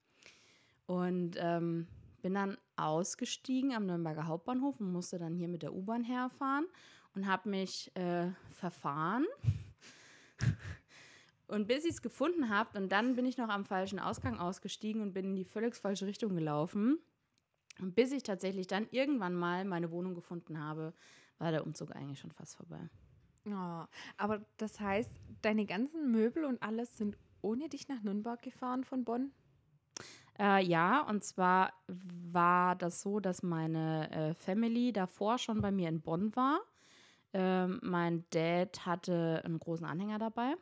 [0.86, 1.86] Und ähm,
[2.20, 6.66] bin dann ausgestiegen am Nürnberger Hauptbahnhof und musste dann hier mit der U-Bahn herfahren
[7.14, 9.24] und habe mich äh, verfahren.
[11.48, 15.00] Und bis ich es gefunden habe, und dann bin ich noch am falschen Ausgang ausgestiegen
[15.00, 16.98] und bin in die völlig falsche Richtung gelaufen.
[17.78, 20.92] Und bis ich tatsächlich dann irgendwann mal meine Wohnung gefunden habe,
[21.38, 22.88] war der Umzug eigentlich schon fast vorbei.
[23.46, 23.84] Oh,
[24.16, 29.04] aber das heißt, deine ganzen Möbel und alles sind ohne dich nach Nürnberg gefahren von
[29.04, 29.30] Bonn?
[30.38, 35.88] Äh, ja, und zwar war das so, dass meine äh, Family davor schon bei mir
[35.88, 36.60] in Bonn war.
[37.32, 40.54] Ähm, mein Dad hatte einen großen Anhänger dabei.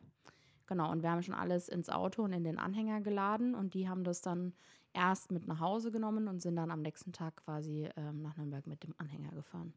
[0.66, 3.88] Genau, und wir haben schon alles ins Auto und in den Anhänger geladen und die
[3.88, 4.54] haben das dann
[4.94, 8.66] erst mit nach Hause genommen und sind dann am nächsten Tag quasi ähm, nach Nürnberg
[8.66, 9.74] mit dem Anhänger gefahren.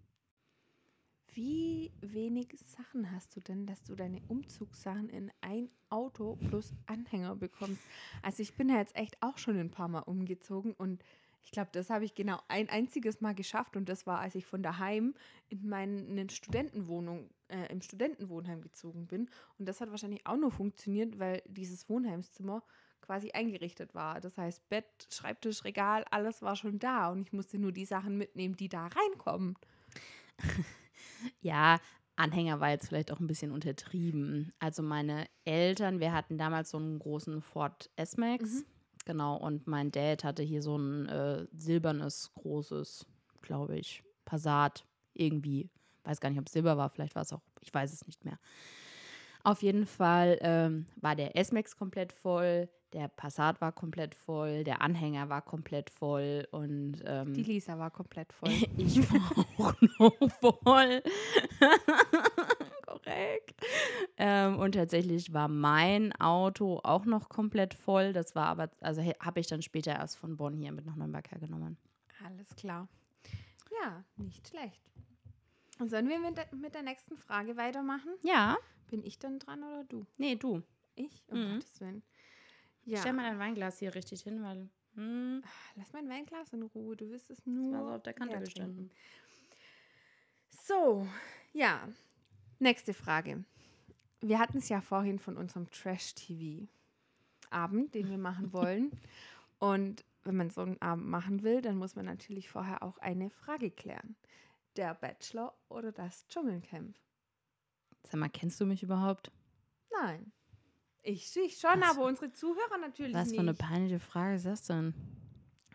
[1.37, 7.35] Wie wenig Sachen hast du denn, dass du deine Umzugssachen in ein Auto plus Anhänger
[7.35, 7.79] bekommst?
[8.23, 11.03] Also ich bin ja jetzt echt auch schon ein paar Mal umgezogen und
[11.43, 14.47] ich glaube, das habe ich genau ein einziges Mal geschafft und das war, als ich
[14.47, 15.13] von daheim
[15.49, 19.29] in meine Studentenwohnung, äh, im Studentenwohnheim gezogen bin.
[19.59, 22.63] Und das hat wahrscheinlich auch nur funktioniert, weil dieses Wohnheimszimmer
[22.99, 24.21] quasi eingerichtet war.
[24.21, 28.17] Das heißt, Bett, Schreibtisch, Regal, alles war schon da und ich musste nur die Sachen
[28.17, 29.55] mitnehmen, die da reinkommen.
[31.39, 31.79] Ja,
[32.15, 34.51] Anhänger war jetzt vielleicht auch ein bisschen untertrieben.
[34.59, 38.49] Also meine Eltern, wir hatten damals so einen großen Ford S-Max.
[38.51, 38.65] Mhm.
[39.05, 43.05] Genau, und mein Dad hatte hier so ein äh, silbernes, großes,
[43.41, 45.69] glaube ich, Passat irgendwie.
[46.03, 48.25] Weiß gar nicht, ob es Silber war, vielleicht war es auch, ich weiß es nicht
[48.25, 48.39] mehr.
[49.43, 54.81] Auf jeden Fall ähm, war der S-Max komplett voll, der Passat war komplett voll, der
[54.81, 58.49] Anhänger war komplett voll und ähm, Die Lisa war komplett voll.
[58.77, 60.31] ich war auch noch
[60.63, 61.03] voll.
[62.85, 63.65] Korrekt.
[64.17, 68.13] Ähm, und tatsächlich war mein Auto auch noch komplett voll.
[68.13, 71.29] Das war aber, also habe ich dann später erst von Bonn hier mit nach Nürnberg
[71.29, 71.77] hergenommen.
[72.25, 72.87] Alles klar.
[73.83, 74.81] Ja, nicht schlecht.
[75.79, 78.09] Und sollen wir mit der, mit der nächsten Frage weitermachen?
[78.23, 78.57] Ja.
[78.89, 80.05] Bin ich dann dran oder du?
[80.17, 80.63] Nee, du.
[80.95, 81.23] Ich?
[81.27, 81.53] Um Mhm.
[81.55, 82.01] Gottes Willen.
[82.87, 82.99] Ja.
[82.99, 84.69] Stell mal dein Weinglas hier richtig hin, weil.
[84.95, 85.43] Hm,
[85.75, 86.95] Lass mein Weinglas in Ruhe.
[86.95, 87.73] Du wirst es das nur.
[87.73, 88.89] war so auf der Kante gestanden.
[90.49, 91.07] So,
[91.53, 91.87] ja.
[92.59, 93.43] Nächste Frage.
[94.21, 98.91] Wir hatten es ja vorhin von unserem Trash-TV-Abend, den wir machen wollen.
[99.59, 103.29] Und wenn man so einen Abend machen will, dann muss man natürlich vorher auch eine
[103.29, 104.15] Frage klären.
[104.77, 106.97] Der Bachelor oder das Dschungelcamp?
[108.03, 109.31] Sag mal, kennst du mich überhaupt?
[109.91, 110.31] Nein.
[111.03, 113.35] Ich, ich schon, Was- aber unsere Zuhörer natürlich Was nicht.
[113.35, 114.93] für eine peinliche Frage ist das denn?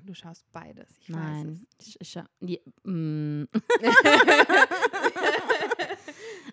[0.04, 0.88] du schaust beides.
[1.00, 1.66] Ich weiß Nein.
[1.78, 3.44] Ich, ich, die, mm.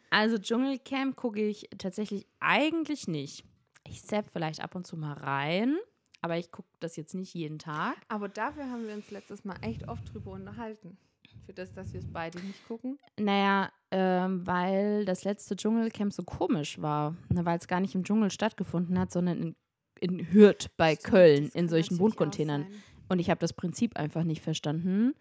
[0.09, 3.43] also Dschungelcamp gucke ich tatsächlich eigentlich nicht.
[3.87, 5.77] Ich zapp vielleicht ab und zu mal rein,
[6.21, 7.95] aber ich gucke das jetzt nicht jeden Tag.
[7.97, 8.09] es.
[8.09, 10.97] Aber dafür haben wir uns letztes Mal echt oft drüber unterhalten.
[11.49, 12.99] Für das, dass wir es beide nicht gucken.
[13.17, 17.15] Naja, ähm, weil das letzte Dschungelcamp so komisch war.
[17.29, 19.55] Ne, weil es gar nicht im Dschungel stattgefunden hat, sondern in,
[19.99, 22.67] in Hürth bei Stimmt, Köln in solchen Wohncontainern.
[23.07, 25.15] Und ich habe das Prinzip einfach nicht verstanden.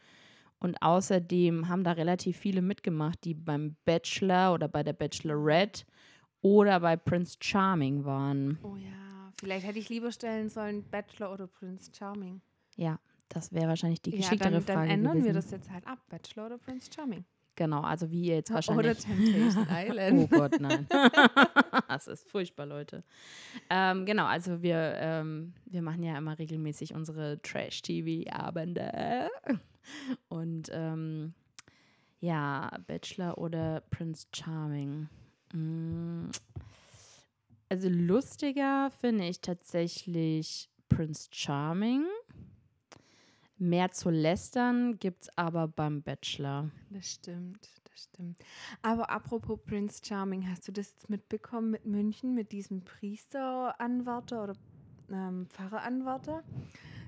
[0.58, 5.86] Und außerdem haben da relativ viele mitgemacht, die beim Bachelor oder bei der Bachelorette
[6.42, 8.58] oder bei Prince Charming waren.
[8.62, 12.42] Oh ja, vielleicht hätte ich lieber stellen sollen Bachelor oder Prince Charming.
[12.76, 15.26] Ja, das wäre wahrscheinlich die Ja, geschicktere dann, dann Frage ändern gewesen.
[15.26, 15.98] wir das jetzt halt ab.
[16.08, 17.24] Bachelor oder Prince Charming.
[17.56, 18.98] Genau, also wie ihr jetzt Oder wahrscheinlich.
[18.98, 20.30] Temptation Oh Island.
[20.30, 20.86] Gott, nein.
[21.88, 23.02] das ist furchtbar, Leute.
[23.68, 29.28] Ähm, genau, also wir, ähm, wir machen ja immer regelmäßig unsere Trash-TV-Abende.
[30.28, 31.34] Und ähm,
[32.20, 35.08] ja, Bachelor oder Prince Charming.
[35.52, 36.26] Mm.
[37.68, 42.04] Also lustiger finde ich tatsächlich Prince Charming.
[43.58, 46.70] Mehr zu lästern gibt es aber beim Bachelor.
[46.90, 48.38] Das stimmt, das stimmt.
[48.82, 54.52] Aber apropos Prince Charming, hast du das jetzt mitbekommen mit München, mit diesem Priesteranwärter oder
[55.10, 56.44] ähm, Pfarreranwärter?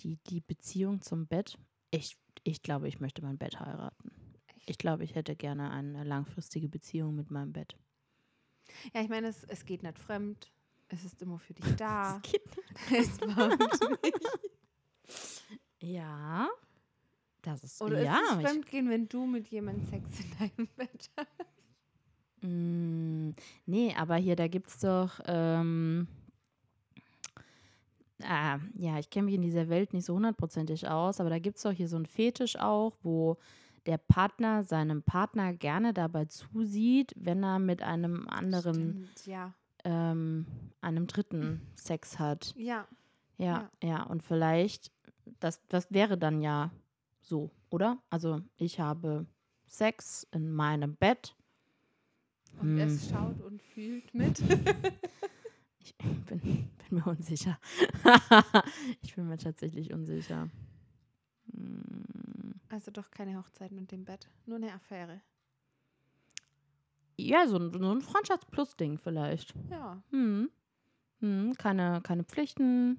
[0.00, 1.58] die, die Beziehung zum Bett.
[1.90, 4.10] Ich, ich glaube, ich möchte mein Bett heiraten.
[4.66, 7.76] Ich glaube, ich hätte gerne eine langfristige Beziehung mit meinem Bett.
[8.94, 10.50] Ja, ich meine, es, es geht nicht fremd.
[10.88, 12.20] Es ist immer für dich da.
[12.22, 12.42] geht
[12.96, 14.20] es wirkt nicht.
[15.82, 16.48] Ja.
[17.42, 18.18] Das ist Oder ja.
[18.18, 21.60] ist es Fremdgehen, wenn du mit jemandem Sex in deinem Bett hast?
[22.42, 23.30] Mm,
[23.64, 25.20] nee, aber hier, da gibt es doch.
[25.24, 26.06] Ähm,
[28.22, 31.56] ah, ja, ich kenne mich in dieser Welt nicht so hundertprozentig aus, aber da gibt
[31.56, 33.38] es doch hier so einen Fetisch auch, wo
[33.86, 39.54] der Partner seinem Partner gerne dabei zusieht, wenn er mit einem anderen, Stimmt, ja.
[39.84, 40.46] ähm,
[40.80, 42.52] einem Dritten Sex hat.
[42.56, 42.86] Ja.
[43.38, 44.92] Ja, ja, und vielleicht,
[45.40, 46.70] das, das wäre dann ja
[47.20, 47.98] so, oder?
[48.10, 49.26] Also ich habe
[49.66, 51.34] Sex in meinem Bett.
[52.60, 52.78] Und Hm.
[52.80, 54.42] es schaut und fühlt mit.
[55.82, 57.58] Ich bin, bin mir unsicher.
[59.02, 60.48] ich bin mir tatsächlich unsicher.
[61.52, 62.04] Hm.
[62.70, 64.28] Also doch keine Hochzeit mit dem Bett.
[64.46, 65.20] Nur eine Affäre.
[67.18, 69.52] Ja, so ein, so ein Freundschafts-Plus-Ding vielleicht.
[69.68, 70.02] Ja.
[70.10, 70.50] Hm.
[71.18, 71.54] Hm.
[71.58, 72.98] Keine, keine Pflichten.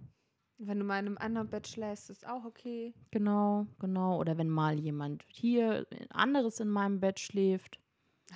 [0.57, 2.93] Wenn du mal in einem anderen Bett schläfst, ist auch okay.
[3.09, 4.19] Genau, genau.
[4.19, 7.79] Oder wenn mal jemand hier anderes in meinem Bett schläft.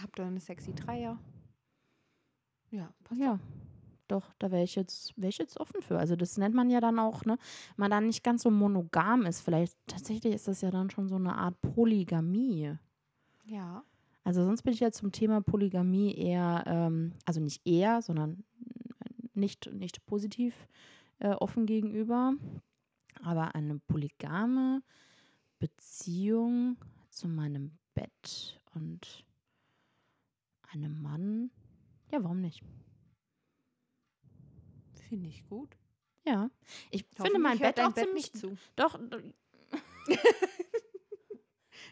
[0.01, 1.19] Habt ihr eine sexy Dreier?
[2.71, 3.39] Ja, passt Ja,
[4.08, 5.97] doch, da wäre ich, jetzt, wär ich jetzt offen für.
[5.97, 7.38] Also das nennt man ja dann auch, ne,
[7.76, 9.41] wenn man dann nicht ganz so monogam ist.
[9.41, 12.76] Vielleicht tatsächlich ist das ja dann schon so eine Art Polygamie.
[13.45, 13.84] Ja.
[14.24, 18.43] Also sonst bin ich ja zum Thema Polygamie eher, ähm, also nicht eher, sondern
[19.34, 20.68] nicht, nicht positiv
[21.20, 22.34] äh, offen gegenüber.
[23.22, 24.82] Aber eine polygame
[25.60, 26.78] Beziehung
[27.10, 29.26] zu meinem Bett und
[30.72, 31.49] einem Mann,
[32.12, 32.62] ja, warum nicht?
[35.16, 35.70] Finde ich gut.
[36.26, 36.49] Ja,
[36.91, 38.57] ich finde mein Bett auch ziemlich, nicht zu.
[38.76, 38.99] doch,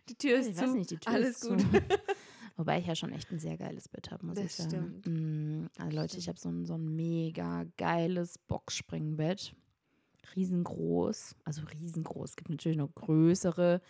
[0.10, 0.62] Die Tür ist ich zu.
[0.64, 1.62] weiß nicht, die Tür Alles ist gut.
[1.62, 1.68] zu.
[2.58, 4.70] Wobei ich ja schon echt ein sehr geiles Bett habe, muss Das ich sagen.
[4.70, 5.08] stimmt.
[5.08, 9.56] Mm, also Leute, ich habe so ein, so ein mega geiles Boxspringbett.
[10.36, 11.36] Riesengroß.
[11.46, 12.32] Also riesengroß.
[12.32, 13.82] Es gibt natürlich noch größere.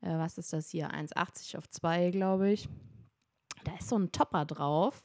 [0.00, 0.90] Äh, was ist das hier?
[0.90, 2.68] 1,80 auf 2, glaube ich.
[3.64, 5.04] Da ist so ein Topper drauf.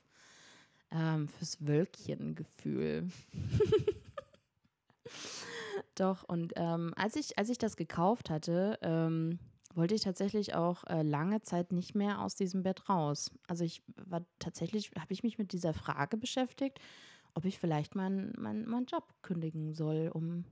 [0.96, 3.10] Ähm, fürs Wölkchengefühl.
[5.96, 9.40] Doch, und ähm, als, ich, als ich das gekauft hatte, ähm,
[9.74, 13.30] wollte ich tatsächlich auch äh, lange Zeit nicht mehr aus diesem Bett raus.
[13.48, 16.80] Also ich war tatsächlich, habe ich mich mit dieser Frage beschäftigt,
[17.34, 20.46] ob ich vielleicht meinen mein, meinen Job kündigen soll, um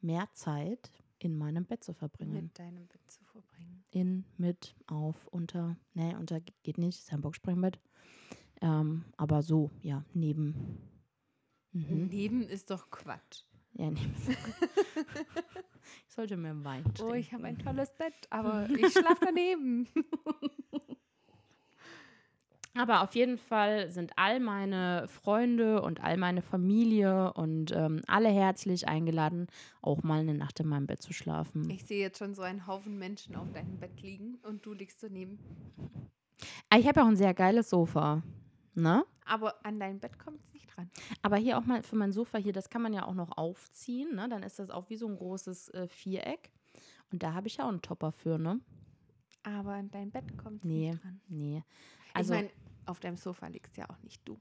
[0.00, 2.44] mehr Zeit in meinem Bett zu verbringen.
[2.44, 3.84] Mit deinem Bett zu verbringen.
[3.90, 5.76] In, mit, auf, unter.
[5.94, 7.80] Nee, unter geht nicht, ist ein Boxspringbett.
[8.62, 10.78] Ähm, aber so, ja, neben.
[11.72, 12.06] Mhm.
[12.10, 13.42] Neben ist doch Quatsch.
[13.74, 14.14] Ja, neben.
[16.08, 17.02] ich sollte mehr Wein trinken.
[17.02, 19.88] Oh, ich habe ein tolles Bett, aber ich schlafe daneben.
[22.74, 28.30] Aber auf jeden Fall sind all meine Freunde und all meine Familie und ähm, alle
[28.30, 29.48] herzlich eingeladen,
[29.82, 31.68] auch mal eine Nacht in meinem Bett zu schlafen.
[31.68, 35.02] Ich sehe jetzt schon so einen Haufen Menschen auf deinem Bett liegen und du liegst
[35.02, 35.38] daneben.
[36.70, 38.22] Ah, Ich habe ja auch ein sehr geiles Sofa.
[38.74, 39.04] Ne?
[39.26, 40.90] Aber an dein Bett kommt es nicht dran.
[41.20, 44.14] Aber hier auch mal für mein Sofa hier, das kann man ja auch noch aufziehen.
[44.14, 44.28] Ne?
[44.28, 46.50] Dann ist das auch wie so ein großes äh, Viereck.
[47.10, 48.60] Und da habe ich ja auch einen Topper für, ne?
[49.42, 50.90] Aber an dein Bett kommt es Nee.
[50.92, 51.20] nicht dran.
[51.28, 51.62] Nee.
[52.14, 52.50] Also, ich meine,
[52.86, 54.40] auf deinem Sofa liegst ja auch nicht du.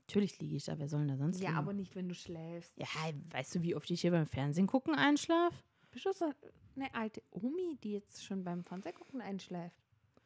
[0.00, 0.78] natürlich liege ich da.
[0.78, 1.58] Wer soll denn da sonst Ja, liegen?
[1.58, 2.72] aber nicht, wenn du schläfst.
[2.76, 2.86] Ja,
[3.30, 5.56] weißt du, wie oft ich hier beim Fernsehen gucken einschlafe?
[5.92, 6.32] Bist du so
[6.76, 9.76] eine alte Omi, die jetzt schon beim Fernsehgucken einschläft?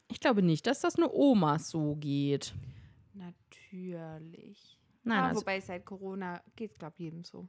[0.08, 2.54] Ich glaube nicht, dass das eine Oma so geht.
[3.12, 4.78] Natürlich.
[5.04, 7.48] Nein, ah, also, wobei seit Corona geht es, glaube ich, jedem so.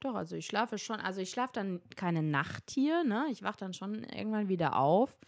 [0.00, 3.26] doch, also ich schlafe schon, also ich schlafe dann keine Nacht hier, ne?
[3.30, 5.18] Ich wache dann schon irgendwann wieder auf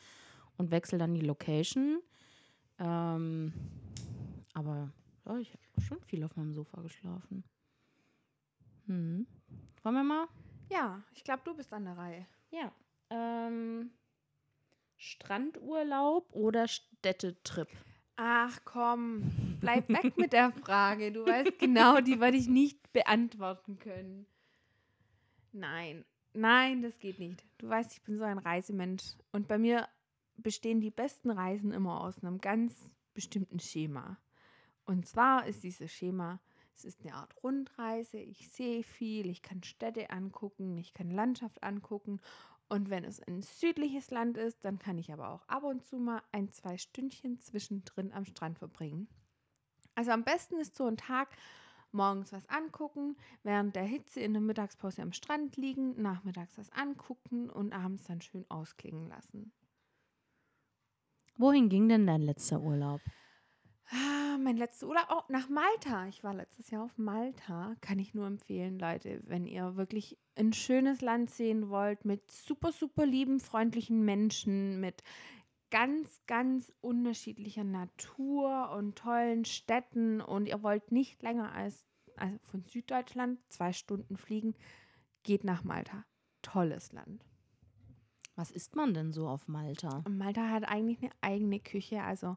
[0.57, 2.01] und wechsle dann die Location.
[2.78, 3.53] Ähm,
[4.55, 4.92] aber
[5.26, 7.44] ja, ich habe schon viel auf meinem Sofa geschlafen.
[8.86, 9.26] Hm.
[9.82, 10.26] Wollen wir mal?
[10.70, 12.26] Ja, ich glaube, du bist an der Reihe.
[12.51, 12.72] Ja.
[13.11, 13.90] Ähm,
[15.01, 17.68] Strandurlaub oder Städtetrip?
[18.16, 21.11] Ach komm, bleib weg mit der Frage.
[21.11, 24.26] Du weißt genau, die werde ich nicht beantworten können.
[25.53, 27.42] Nein, nein, das geht nicht.
[27.57, 29.14] Du weißt, ich bin so ein Reisemensch.
[29.32, 29.88] Und bei mir
[30.36, 34.18] bestehen die besten Reisen immer aus einem ganz bestimmten Schema.
[34.84, 36.40] Und zwar ist dieses Schema,
[36.76, 38.18] es ist eine Art Rundreise.
[38.18, 42.20] Ich sehe viel, ich kann Städte angucken, ich kann Landschaft angucken.
[42.71, 45.99] Und wenn es ein südliches Land ist, dann kann ich aber auch ab und zu
[45.99, 49.09] mal ein, zwei Stündchen zwischendrin am Strand verbringen.
[49.97, 51.37] Also am besten ist so ein Tag
[51.91, 57.51] morgens was angucken, während der Hitze in der Mittagspause am Strand liegen, nachmittags was angucken
[57.51, 59.53] und abends dann schön ausklingen lassen.
[61.37, 63.01] Wohin ging denn dein letzter Urlaub?
[63.93, 66.07] Ah, mein letzter Urlaub, oh, nach Malta.
[66.07, 67.74] Ich war letztes Jahr auf Malta.
[67.80, 72.70] Kann ich nur empfehlen, Leute, wenn ihr wirklich ein schönes Land sehen wollt, mit super,
[72.72, 75.03] super lieben, freundlichen Menschen, mit
[75.70, 81.84] ganz, ganz unterschiedlicher Natur und tollen Städten und ihr wollt nicht länger als
[82.16, 84.55] also von Süddeutschland zwei Stunden fliegen,
[85.22, 86.05] geht nach Malta.
[86.43, 87.24] Tolles Land.
[88.36, 90.03] Was isst man denn so auf Malta?
[90.09, 92.36] Malta hat eigentlich eine eigene Küche, also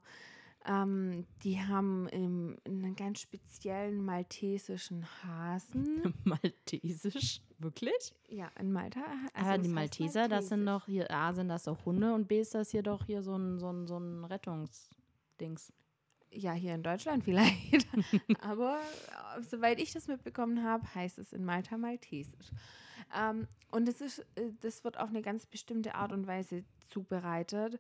[0.65, 6.13] ähm, die haben im, einen ganz speziellen maltesischen Hasen.
[6.23, 7.41] Maltesisch?
[7.59, 8.13] Wirklich?
[8.29, 9.01] Ja, in Malta.
[9.33, 12.39] Also Aber die Malteser, das sind doch hier, A, sind das auch Hunde und B,
[12.39, 15.73] ist das hier doch hier so ein, so ein, so ein Rettungsdings.
[16.31, 17.87] Ja, hier in Deutschland vielleicht.
[18.41, 18.79] Aber
[19.37, 22.49] äh, soweit ich das mitbekommen habe, heißt es in Malta Maltesisch.
[23.15, 26.63] Ähm, und das, ist, äh, das wird auf eine ganz bestimmte Art und Weise
[26.93, 27.79] zubereitet.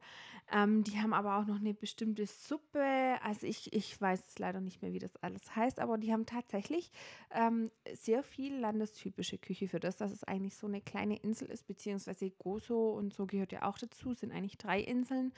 [0.51, 3.17] Ähm, die haben aber auch noch eine bestimmte Suppe.
[3.23, 6.91] Also ich, ich weiß leider nicht mehr, wie das alles heißt, aber die haben tatsächlich
[7.31, 11.67] ähm, sehr viel landestypische Küche für das, dass es eigentlich so eine kleine Insel ist,
[11.67, 15.33] beziehungsweise Gozo und so gehört ja auch dazu, sind eigentlich drei Inseln,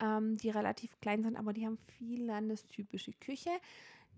[0.00, 3.50] ähm, die relativ klein sind, aber die haben viel landestypische Küche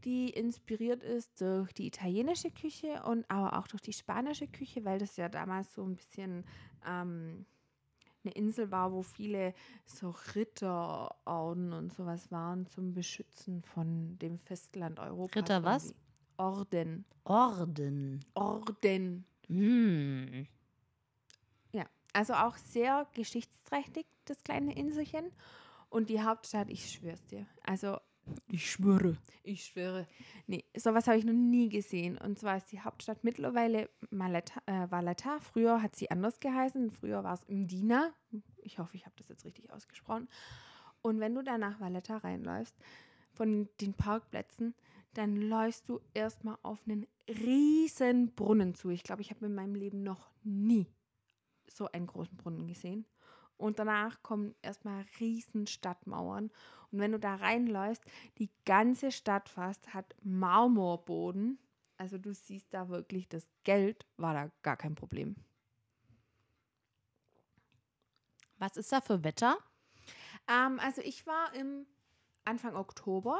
[0.04, 4.98] die inspiriert ist durch die italienische Küche und aber auch durch die spanische Küche, weil
[4.98, 6.44] das ja damals so ein bisschen
[6.86, 7.46] ähm,
[8.26, 9.54] eine Insel war, wo viele
[9.84, 15.38] so Ritterorden und sowas waren zum Beschützen von dem Festland Europa.
[15.38, 15.94] Ritter was?
[16.36, 17.04] Orden.
[17.24, 18.24] Orden.
[18.34, 19.24] Orden.
[19.48, 20.42] Mm.
[21.72, 25.30] Ja, also auch sehr geschichtsträchtig, das kleine Inselchen.
[25.88, 27.46] Und die Hauptstadt, ich schwör's dir.
[27.62, 27.98] Also
[28.48, 29.16] ich schwöre.
[29.42, 30.06] Ich schwöre.
[30.46, 32.18] Nee, sowas habe ich noch nie gesehen.
[32.18, 35.38] Und zwar ist die Hauptstadt mittlerweile Maleta, äh, Valletta.
[35.40, 36.90] Früher hat sie anders geheißen.
[36.90, 38.12] Früher war es Mdina.
[38.58, 40.28] Ich hoffe, ich habe das jetzt richtig ausgesprochen.
[41.02, 42.74] Und wenn du da nach Valletta reinläufst,
[43.36, 44.74] von den Parkplätzen,
[45.14, 48.90] dann läufst du erstmal auf einen riesen Brunnen zu.
[48.90, 50.86] Ich glaube, ich habe in meinem Leben noch nie
[51.68, 53.06] so einen großen Brunnen gesehen.
[53.56, 56.50] Und danach kommen erstmal riesen Stadtmauern.
[56.92, 58.04] Und wenn du da reinläufst,
[58.38, 61.58] die ganze Stadt fast hat Marmorboden.
[61.96, 65.36] Also du siehst da wirklich, das Geld war da gar kein Problem.
[68.58, 69.58] Was ist da für Wetter?
[70.48, 71.86] Ähm, also ich war im
[72.44, 73.38] Anfang Oktober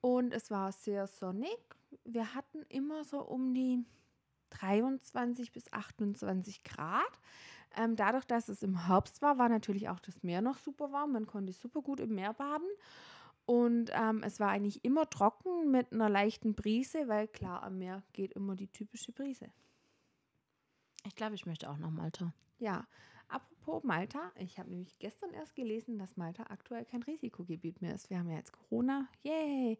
[0.00, 1.58] und es war sehr sonnig.
[2.04, 3.84] Wir hatten immer so um die
[4.50, 7.20] 23 bis 28 Grad.
[7.76, 11.12] Ähm, dadurch, dass es im Herbst war, war natürlich auch das Meer noch super warm.
[11.12, 12.68] Man konnte super gut im Meer baden.
[13.46, 18.02] Und ähm, es war eigentlich immer trocken mit einer leichten Brise, weil klar, am Meer
[18.12, 19.50] geht immer die typische Brise.
[21.06, 22.32] Ich glaube, ich möchte auch nach Malta.
[22.58, 22.86] Ja,
[23.28, 28.08] apropos Malta, ich habe nämlich gestern erst gelesen, dass Malta aktuell kein Risikogebiet mehr ist.
[28.08, 29.78] Wir haben ja jetzt Corona, yay!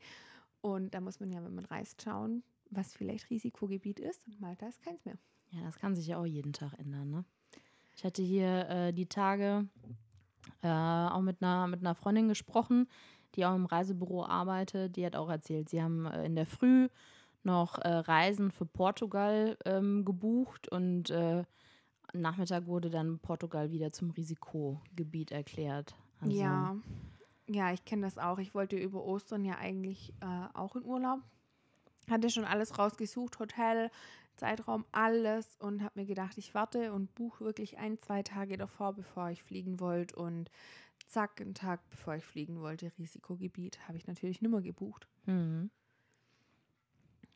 [0.60, 4.26] Und da muss man ja, wenn man reist, schauen, was vielleicht Risikogebiet ist.
[4.26, 5.18] Und Malta ist keins mehr.
[5.50, 7.24] Ja, das kann sich ja auch jeden Tag ändern, ne?
[7.96, 9.68] Ich hatte hier äh, die Tage
[10.62, 12.88] äh, auch mit einer, mit einer Freundin gesprochen,
[13.34, 14.96] die auch im Reisebüro arbeitet.
[14.96, 16.88] Die hat auch erzählt, sie haben äh, in der Früh
[17.42, 21.44] noch äh, Reisen für Portugal ähm, gebucht und äh,
[22.12, 25.94] Nachmittag wurde dann Portugal wieder zum Risikogebiet erklärt.
[26.20, 26.76] Also ja,
[27.48, 28.38] ja, ich kenne das auch.
[28.38, 31.20] Ich wollte über Ostern ja eigentlich äh, auch in Urlaub.
[32.08, 33.90] Hatte schon alles rausgesucht, Hotel,
[34.36, 38.94] Zeitraum, alles und habe mir gedacht, ich warte und buche wirklich ein, zwei Tage davor,
[38.94, 40.50] bevor ich fliegen wollte und
[41.06, 45.06] zack, einen Tag bevor ich fliegen wollte, Risikogebiet, habe ich natürlich nimmer gebucht.
[45.26, 45.70] Mhm.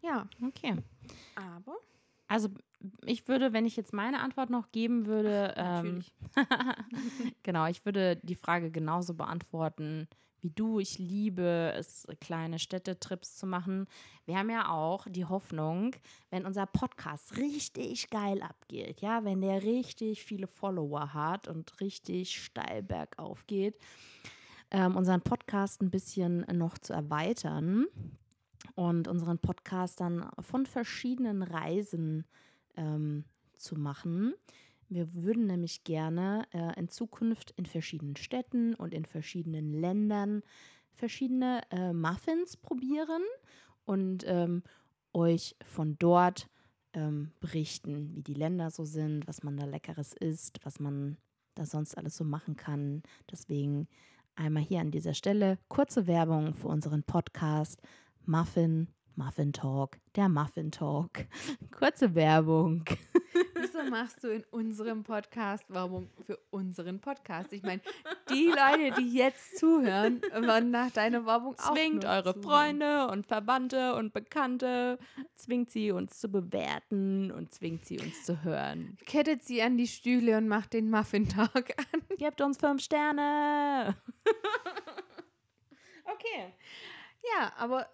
[0.01, 0.28] Ja.
[0.42, 0.76] Okay.
[1.34, 1.76] Aber?
[2.28, 2.49] Also
[3.05, 6.05] ich würde, wenn ich jetzt meine Antwort noch geben würde, ähm,
[7.43, 10.09] genau, ich würde die Frage genauso beantworten
[10.41, 10.79] wie du.
[10.79, 13.87] Ich liebe es, kleine Städtetrips zu machen.
[14.26, 15.95] Wir haben ja auch die Hoffnung,
[16.31, 22.43] wenn unser Podcast richtig geil abgeht, ja, wenn der richtig viele Follower hat und richtig
[22.43, 23.76] steil bergauf geht,
[24.70, 27.87] ähm, unseren Podcast ein bisschen noch zu erweitern
[28.74, 32.24] und unseren Podcast dann von verschiedenen Reisen
[32.76, 34.34] ähm, zu machen.
[34.88, 40.42] Wir würden nämlich gerne äh, in Zukunft in verschiedenen Städten und in verschiedenen Ländern
[40.94, 43.22] verschiedene äh, Muffins probieren
[43.84, 44.62] und ähm,
[45.12, 46.48] euch von dort
[46.94, 51.18] ähm, berichten, wie die Länder so sind, was man da leckeres isst, was man
[51.54, 53.02] da sonst alles so machen kann.
[53.30, 53.88] Deswegen
[54.36, 57.82] einmal hier an dieser Stelle kurze Werbung für unseren Podcast
[58.24, 58.88] Muffin
[59.18, 61.26] Muffin Talk, der Muffin Talk.
[61.76, 62.84] Kurze Werbung.
[63.56, 67.52] Wieso machst du in unserem Podcast Werbung für unseren Podcast?
[67.52, 67.82] Ich meine,
[68.30, 72.42] die Leute, die jetzt zuhören, werden nach deiner Werbung auch Zwingt eure zuhören.
[72.44, 75.00] Freunde und Verwandte und Bekannte,
[75.34, 78.96] zwingt sie uns zu bewerten und zwingt sie uns zu hören.
[79.04, 82.02] Kettet sie an die Stühle und macht den Muffintag an.
[82.18, 83.96] Gebt uns fünf Sterne.
[86.04, 86.54] okay.
[87.36, 87.88] Ja, aber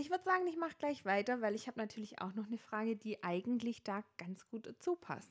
[0.00, 2.96] ich würde sagen, ich mache gleich weiter, weil ich habe natürlich auch noch eine Frage,
[2.96, 5.30] die eigentlich da ganz gut dazu passt.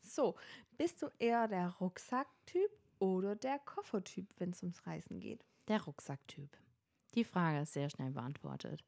[0.00, 0.34] So,
[0.76, 5.44] bist du eher der Rucksacktyp oder der Koffertyp, wenn es ums Reisen geht?
[5.68, 6.58] Der Rucksacktyp.
[7.14, 8.84] Die Frage ist sehr schnell beantwortet.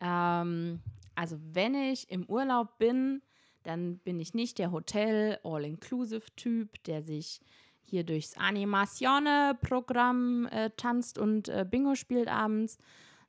[0.00, 0.80] Ähm,
[1.16, 3.22] also wenn ich im Urlaub bin,
[3.64, 7.40] dann bin ich nicht der Hotel All-Inclusive-Typ, der sich
[7.82, 12.78] hier durchs Animazione-Programm äh, tanzt und äh, Bingo spielt abends,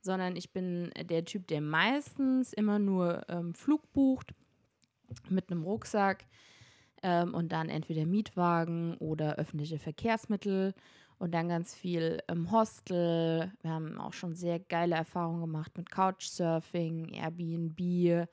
[0.01, 4.33] sondern ich bin der Typ, der meistens immer nur ähm, Flug bucht
[5.29, 6.25] mit einem Rucksack
[7.03, 10.73] ähm, und dann entweder Mietwagen oder öffentliche Verkehrsmittel
[11.17, 13.51] und dann ganz viel im Hostel.
[13.61, 18.27] Wir haben auch schon sehr geile Erfahrungen gemacht mit Couchsurfing, Airbnb,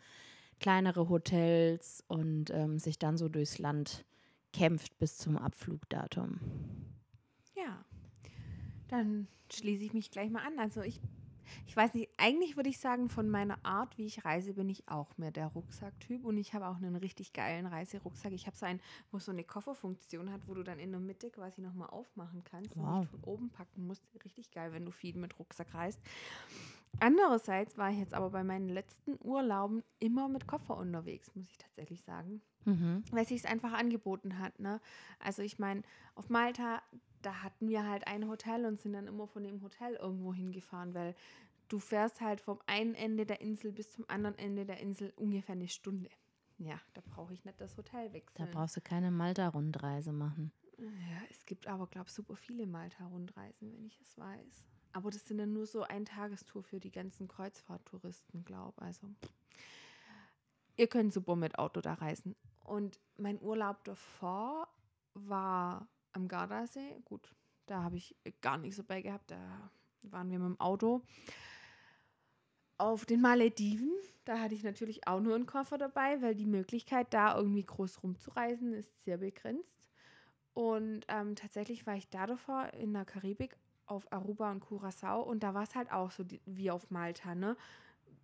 [0.60, 4.04] kleinere Hotels und ähm, sich dann so durchs Land
[4.52, 6.40] kämpft bis zum Abflugdatum.
[7.54, 7.84] Ja,
[8.88, 10.58] dann schließe ich mich gleich mal an.
[10.58, 11.00] Also ich,
[11.66, 14.88] ich weiß nicht, eigentlich würde ich sagen, von meiner Art, wie ich reise, bin ich
[14.88, 18.32] auch mehr der Rucksacktyp und ich habe auch einen richtig geilen Reiserucksack.
[18.32, 18.80] Ich habe so einen,
[19.10, 22.74] wo so eine Kofferfunktion hat, wo du dann in der Mitte quasi nochmal aufmachen kannst
[22.76, 23.00] und Wow.
[23.00, 24.02] nicht von oben packen musst.
[24.24, 26.00] Richtig geil, wenn du viel mit Rucksack reist.
[26.98, 31.58] Andererseits war ich jetzt aber bei meinen letzten Urlauben immer mit Koffer unterwegs, muss ich
[31.58, 33.02] tatsächlich sagen Mhm.
[33.12, 34.58] weil sich es einfach angeboten hat.
[34.60, 34.80] Ne?
[35.18, 35.82] Also ich meine,
[36.14, 36.82] auf Malta,
[37.22, 40.92] da hatten wir halt ein Hotel und sind dann immer von dem Hotel irgendwo hingefahren,
[40.92, 41.14] weil
[41.68, 45.54] du fährst halt vom einen Ende der Insel bis zum anderen Ende der Insel ungefähr
[45.54, 46.10] eine Stunde.
[46.58, 48.50] Ja, da brauche ich nicht das Hotel Da wechseln.
[48.50, 50.52] brauchst du keine Malta-Rundreise machen.
[50.78, 54.64] ja, es gibt aber, glaube ich, super viele Malta-Rundreisen, wenn ich es weiß.
[54.92, 59.08] Aber das sind dann nur so ein Tagestour für die ganzen Kreuzfahrttouristen, glaube Also
[60.76, 62.34] ihr könnt super mit Auto da reisen.
[62.66, 64.68] Und mein Urlaub davor
[65.14, 67.00] war am Gardasee.
[67.04, 67.34] Gut,
[67.66, 69.30] da habe ich gar nichts dabei gehabt.
[69.30, 69.70] Da
[70.02, 71.02] waren wir mit dem Auto.
[72.78, 73.90] Auf den Malediven,
[74.24, 78.02] da hatte ich natürlich auch nur einen Koffer dabei, weil die Möglichkeit, da irgendwie groß
[78.02, 79.86] rumzureisen, ist sehr begrenzt.
[80.52, 83.56] Und ähm, tatsächlich war ich da davor in der Karibik
[83.86, 87.34] auf Aruba und Curacao und da war es halt auch so die, wie auf Malta,
[87.34, 87.56] ne?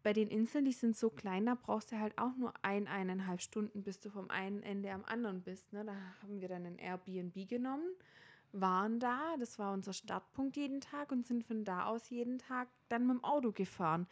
[0.02, 3.40] Bei den Inseln, die sind so klein, da brauchst du halt auch nur ein, eineinhalb
[3.40, 5.72] Stunden, bis du vom einen Ende am anderen bist.
[5.72, 5.84] Ne?
[5.84, 7.88] Da haben wir dann ein Airbnb genommen,
[8.50, 12.68] waren da, das war unser Startpunkt jeden Tag und sind von da aus jeden Tag
[12.88, 14.08] dann mit dem Auto gefahren.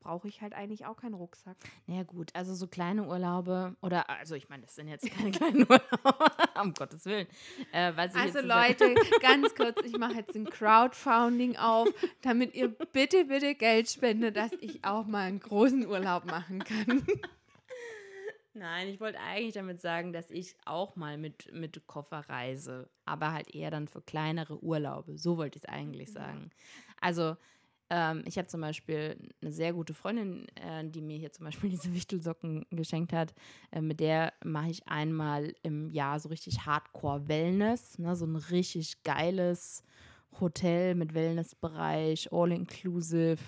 [0.00, 1.56] Brauche ich halt eigentlich auch keinen Rucksack.
[1.86, 5.62] Ja gut, also so kleine Urlaube oder also ich meine, das sind jetzt keine kleinen
[5.62, 6.32] Urlaube,
[6.62, 7.26] um Gottes Willen.
[7.72, 11.88] Äh, Also Leute, ganz kurz, ich mache jetzt ein Crowdfunding auf,
[12.22, 17.04] damit ihr bitte, bitte Geld spendet, dass ich auch mal einen großen Urlaub machen kann.
[18.54, 23.32] Nein, ich wollte eigentlich damit sagen, dass ich auch mal mit, mit Koffer reise, aber
[23.32, 25.16] halt eher dann für kleinere Urlaube.
[25.16, 26.50] So wollte ich es eigentlich sagen.
[27.00, 27.36] Also,
[27.90, 31.70] ähm, ich habe zum Beispiel eine sehr gute Freundin, äh, die mir hier zum Beispiel
[31.70, 33.34] diese Wichtelsocken geschenkt hat.
[33.70, 38.14] Äh, mit der mache ich einmal im Jahr so richtig Hardcore-Wellness, ne?
[38.16, 39.82] so ein richtig geiles
[40.40, 43.38] Hotel mit Wellnessbereich, all-inclusive,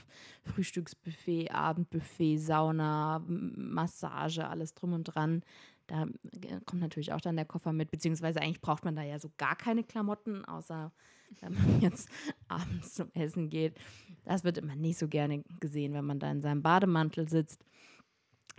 [0.43, 5.43] Frühstücksbuffet, Abendbuffet, Sauna, Massage, alles drum und dran.
[5.87, 9.19] Da äh, kommt natürlich auch dann der Koffer mit, beziehungsweise eigentlich braucht man da ja
[9.19, 10.93] so gar keine Klamotten, außer
[11.41, 12.09] wenn man jetzt
[12.49, 13.79] abends zum Essen geht.
[14.25, 17.65] Das wird immer nicht so gerne gesehen, wenn man da in seinem Bademantel sitzt.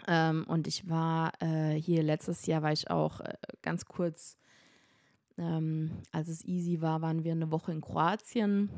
[0.07, 4.37] Ähm, und ich war äh, hier letztes Jahr, war ich auch äh, ganz kurz,
[5.37, 8.69] ähm, als es easy war, waren wir eine Woche in Kroatien.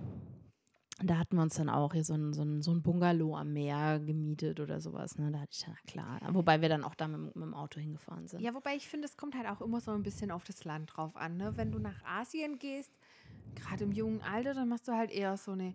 [1.01, 3.53] Da hatten wir uns dann auch hier so ein, so ein, so ein Bungalow am
[3.53, 5.17] Meer gemietet oder sowas.
[5.17, 5.31] Ne?
[5.31, 6.33] Da hatte ich dann, na klar.
[6.33, 8.41] Wobei wir dann auch da mit, mit dem Auto hingefahren sind.
[8.41, 10.91] Ja, wobei ich finde, es kommt halt auch immer so ein bisschen auf das Land
[10.95, 11.37] drauf an.
[11.37, 11.53] Ne?
[11.55, 12.91] Wenn du nach Asien gehst,
[13.55, 15.73] gerade im jungen Alter, dann machst du halt eher so eine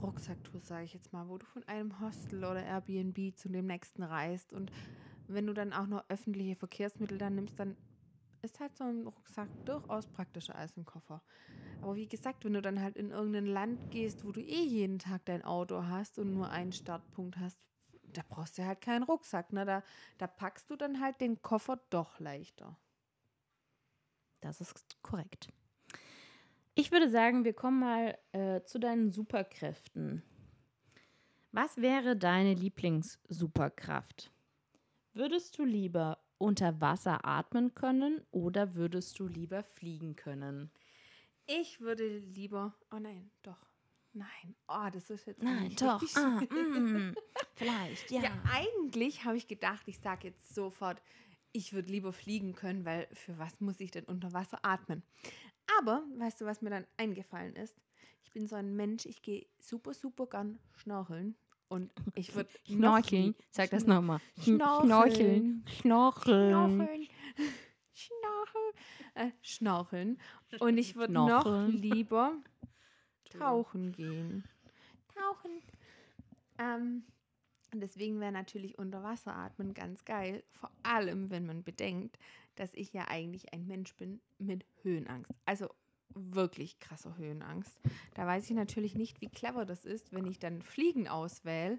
[0.00, 4.02] Rucksacktour, sage ich jetzt mal, wo du von einem Hostel oder Airbnb zu dem nächsten
[4.02, 4.52] reist.
[4.52, 4.70] Und
[5.28, 7.76] wenn du dann auch noch öffentliche Verkehrsmittel dann nimmst, dann
[8.42, 11.22] ist halt so ein Rucksack durchaus praktischer als ein Koffer.
[11.82, 14.98] Aber wie gesagt, wenn du dann halt in irgendein Land gehst, wo du eh jeden
[14.98, 17.58] Tag dein Auto hast und nur einen Startpunkt hast,
[18.12, 19.52] da brauchst du halt keinen Rucksack.
[19.52, 19.64] Ne?
[19.64, 19.82] Da,
[20.18, 22.76] da packst du dann halt den Koffer doch leichter.
[24.40, 25.48] Das ist korrekt.
[26.80, 30.22] Ich würde sagen, wir kommen mal äh, zu deinen Superkräften.
[31.52, 34.32] Was wäre deine Lieblingssuperkraft?
[35.12, 40.70] Würdest du lieber unter Wasser atmen können oder würdest du lieber fliegen können?
[41.44, 42.74] Ich würde lieber.
[42.90, 43.60] Oh nein, doch.
[44.14, 44.56] Nein.
[44.66, 45.42] Oh, das ist jetzt.
[45.42, 46.02] Nein, doch.
[46.16, 47.14] Ah, mm,
[47.56, 48.22] vielleicht, ja.
[48.22, 51.02] Ja, eigentlich habe ich gedacht, ich sage jetzt sofort,
[51.52, 55.02] ich würde lieber fliegen können, weil für was muss ich denn unter Wasser atmen?
[55.78, 57.80] Aber, weißt du, was mir dann eingefallen ist?
[58.22, 61.36] Ich bin so ein Mensch, ich gehe super, super gern schnorcheln.
[61.68, 63.34] Und ich würde Schnorcheln.
[63.50, 64.20] Sag das nochmal.
[64.42, 65.64] Schnorcheln.
[65.66, 66.50] Schnorcheln.
[66.50, 67.08] Schnorcheln.
[67.92, 68.72] Schnorcheln.
[69.14, 70.18] Äh, schnorcheln.
[70.60, 72.34] Und ich würde noch lieber
[73.30, 74.44] tauchen gehen.
[75.14, 75.60] Tauchen.
[76.58, 77.02] Ähm,
[77.72, 80.44] und deswegen wäre natürlich Unterwasseratmen ganz geil.
[80.52, 82.18] Vor allem, wenn man bedenkt,
[82.60, 85.32] dass ich ja eigentlich ein Mensch bin mit Höhenangst.
[85.46, 85.70] Also
[86.10, 87.72] wirklich krasser Höhenangst.
[88.14, 91.78] Da weiß ich natürlich nicht, wie clever das ist, wenn ich dann Fliegen auswähle.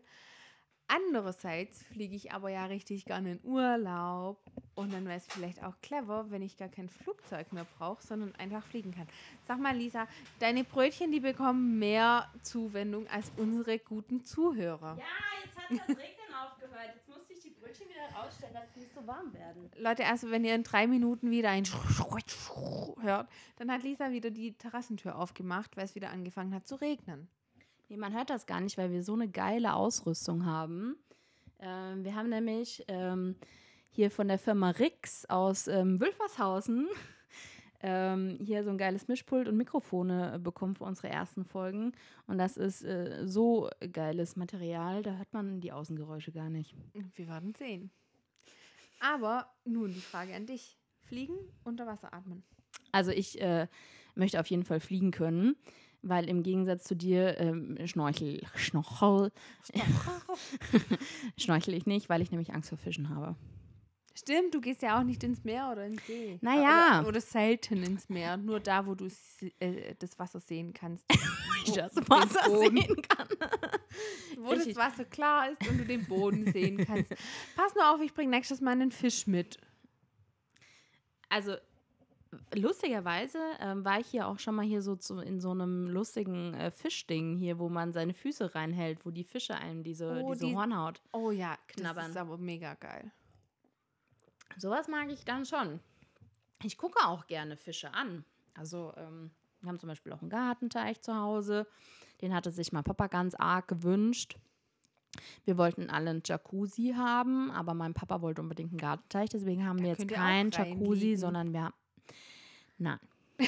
[0.87, 5.79] Andererseits fliege ich aber ja richtig gerne in Urlaub und dann wäre es vielleicht auch
[5.81, 9.07] clever, wenn ich gar kein Flugzeug mehr brauche, sondern einfach fliegen kann.
[9.47, 10.07] Sag mal, Lisa,
[10.39, 14.97] deine Brötchen, die bekommen mehr Zuwendung als unsere guten Zuhörer.
[14.97, 15.05] Ja,
[15.45, 16.95] jetzt hat das Regnen aufgehört.
[16.95, 17.10] Jetzt
[17.71, 19.69] Brötchen wieder rausstellen, dass sie nicht so warm werden.
[19.77, 21.63] Leute, also wenn ihr in drei Minuten wieder ein
[23.01, 27.29] hört, dann hat Lisa wieder die Terrassentür aufgemacht, weil es wieder angefangen hat zu regnen.
[27.87, 30.97] Nee, man hört das gar nicht, weil wir so eine geile Ausrüstung haben.
[31.59, 33.35] Ähm, wir haben nämlich ähm,
[33.89, 36.89] hier von der Firma Rix aus ähm, Wülfershausen
[37.81, 41.93] ähm, hier so ein geiles Mischpult und Mikrofone äh, bekommen für unsere ersten Folgen.
[42.27, 46.75] Und das ist äh, so geiles Material, da hört man die Außengeräusche gar nicht.
[47.15, 47.91] Wir werden sehen.
[48.99, 50.77] Aber nun die Frage an dich.
[51.01, 52.43] Fliegen, unter Wasser atmen.
[52.91, 53.67] Also ich äh,
[54.15, 55.55] möchte auf jeden Fall fliegen können,
[56.01, 59.31] weil im Gegensatz zu dir ähm, schnorchel, schnorchel,
[61.37, 63.35] schnorchel ich nicht, weil ich nämlich Angst vor Fischen habe.
[64.13, 66.37] Stimmt, du gehst ja auch nicht ins Meer oder ins See.
[66.41, 66.99] Naja.
[66.99, 68.37] Oder, oder selten ins Meer.
[68.37, 69.07] Nur da, wo du
[69.59, 71.05] äh, das Wasser sehen kannst.
[71.65, 73.27] ich das Wasser sehen kann.
[74.37, 74.77] Wo das Richtig.
[74.77, 77.09] Wasser klar ist und du den Boden sehen kannst.
[77.55, 79.57] Pass nur auf, ich bringe nächstes Mal einen Fisch mit.
[81.29, 81.55] Also
[82.55, 86.53] lustigerweise ähm, war ich hier auch schon mal hier so zu, in so einem lustigen
[86.53, 90.45] äh, Fischding hier, wo man seine Füße reinhält, wo die Fische einem diese, Oh, diese
[90.47, 91.01] die- Hornhaut.
[91.11, 92.09] Oh ja, das Knabbern.
[92.11, 93.11] ist aber mega geil.
[94.57, 95.79] Sowas mag ich dann schon.
[96.63, 98.23] Ich gucke auch gerne Fische an.
[98.53, 99.31] Also ähm,
[99.61, 101.67] wir haben zum Beispiel auch einen Gartenteich zu Hause.
[102.21, 104.37] Den hatte sich mein Papa ganz arg gewünscht.
[105.43, 109.29] Wir wollten alle einen Jacuzzi haben, aber mein Papa wollte unbedingt einen Gartenteich.
[109.29, 111.75] Deswegen haben Da wir jetzt keinen Jacuzzi, sondern wir haben.
[112.77, 112.99] Nein.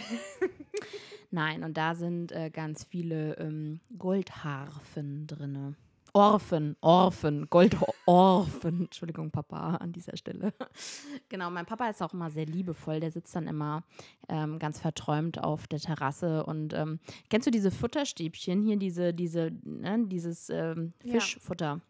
[1.32, 5.76] Nein, und da sind äh, ganz viele ähm, Goldharfen drinne.
[6.14, 8.82] Orphen, Orphen, Goldorphen.
[8.84, 10.54] Entschuldigung, Papa, an dieser Stelle.
[11.30, 13.00] Genau, mein Papa ist auch immer sehr liebevoll.
[13.00, 13.84] Der sitzt dann immer
[14.30, 16.46] ähm, ganz verträumt auf der Terrasse.
[16.46, 17.00] Und ähm,
[17.30, 21.14] kennst du diese Futterstäbchen hier, diese, diese, ne, dieses ähm, Ja.
[21.14, 21.82] Fischfutter?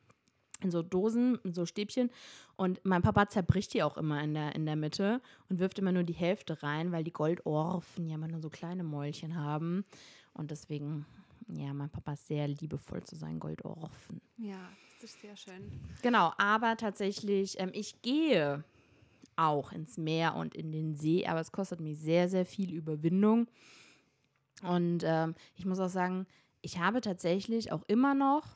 [0.62, 2.10] In so Dosen, in so Stäbchen.
[2.56, 5.92] Und mein Papa zerbricht die auch immer in der, in der Mitte und wirft immer
[5.92, 9.84] nur die Hälfte rein, weil die Goldorphen ja immer nur so kleine Mäulchen haben.
[10.34, 11.06] Und deswegen,
[11.48, 14.22] ja, mein Papa ist sehr liebevoll zu seinen Goldorphen.
[14.38, 14.70] Ja,
[15.00, 15.80] das ist sehr schön.
[16.02, 18.64] Genau, aber tatsächlich, ähm, ich gehe
[19.36, 23.48] auch ins Meer und in den See, aber es kostet mich sehr, sehr viel Überwindung.
[24.62, 26.28] Und ähm, ich muss auch sagen,
[26.62, 28.56] ich habe tatsächlich auch immer noch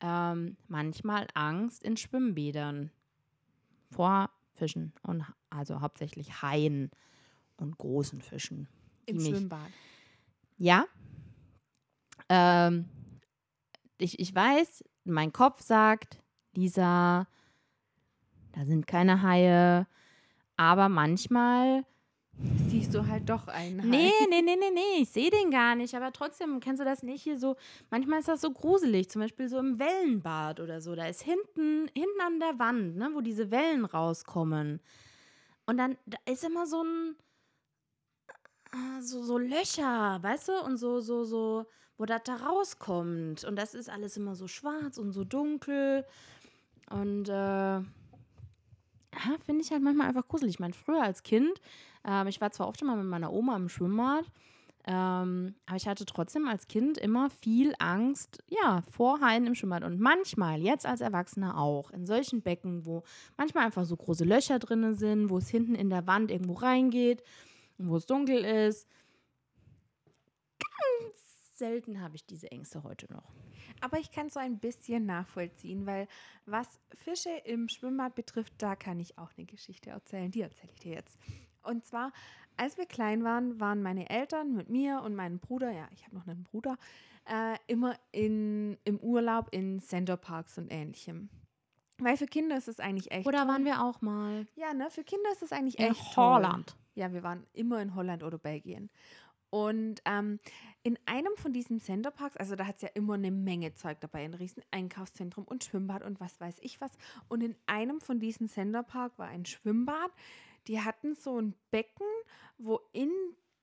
[0.00, 2.90] ähm, manchmal Angst in Schwimmbädern
[3.90, 6.90] vor Fischen und also hauptsächlich Haien
[7.56, 8.68] und großen Fischen.
[9.06, 9.70] Im Schwimmbad.
[10.58, 10.86] ja.
[12.30, 12.88] Ähm,
[13.98, 16.22] ich, ich weiß, mein Kopf sagt,
[16.54, 17.26] Lisa,
[18.52, 19.86] da sind keine Haie.
[20.56, 21.84] Aber manchmal.
[22.68, 23.82] Siehst du halt doch einen.
[23.82, 23.86] Hai.
[23.86, 25.94] Nee, nee, nee, nee, nee, ich sehe den gar nicht.
[25.94, 27.56] Aber trotzdem, kennst du das nicht hier so?
[27.90, 29.10] Manchmal ist das so gruselig.
[29.10, 30.94] Zum Beispiel so im Wellenbad oder so.
[30.94, 34.80] Da ist hinten, hinten an der Wand, ne, wo diese Wellen rauskommen.
[35.66, 37.16] Und dann da ist immer so ein.
[38.72, 40.52] ah, So, so Löcher, weißt du?
[40.64, 41.66] Und so, so, so,
[42.00, 43.44] wo das da rauskommt.
[43.44, 46.06] Und das ist alles immer so schwarz und so dunkel.
[46.88, 47.80] Und äh,
[49.44, 50.54] finde ich halt manchmal einfach gruselig.
[50.54, 51.60] Ich meine, früher als Kind,
[52.08, 54.24] ähm, ich war zwar oft immer mit meiner Oma im Schwimmbad,
[54.86, 59.84] ähm, aber ich hatte trotzdem als Kind immer viel Angst, ja, vor Haien im Schwimmbad.
[59.84, 63.02] Und manchmal, jetzt als Erwachsener auch, in solchen Becken, wo
[63.36, 67.22] manchmal einfach so große Löcher drin sind, wo es hinten in der Wand irgendwo reingeht,
[67.76, 68.88] wo es dunkel ist.
[71.60, 73.32] Selten habe ich diese Ängste heute noch.
[73.82, 76.08] Aber ich kann es so ein bisschen nachvollziehen, weil
[76.46, 80.30] was Fische im Schwimmbad betrifft, da kann ich auch eine Geschichte erzählen.
[80.30, 81.18] Die erzähle ich dir jetzt.
[81.62, 82.12] Und zwar,
[82.56, 86.16] als wir klein waren, waren meine Eltern mit mir und meinem Bruder, ja, ich habe
[86.16, 86.78] noch einen Bruder,
[87.26, 91.28] äh, immer in, im Urlaub in Centerparks und ähnlichem.
[91.98, 93.26] Weil für Kinder ist es eigentlich echt.
[93.26, 93.48] Oder toll.
[93.48, 96.14] waren wir auch mal Ja, ne, für Kinder ist es eigentlich in echt.
[96.14, 96.24] toll.
[96.24, 96.74] Holland?
[96.94, 98.90] Ja, wir waren immer in Holland oder Belgien.
[99.50, 100.38] Und ähm,
[100.82, 104.24] in einem von diesen Centerparks, also da hat es ja immer eine Menge Zeug dabei,
[104.24, 106.92] ein riesen Einkaufszentrum und Schwimmbad und was weiß ich was.
[107.28, 110.10] Und in einem von diesen Centerpark war ein Schwimmbad.
[110.68, 112.06] Die hatten so ein Becken,
[112.58, 113.10] wo in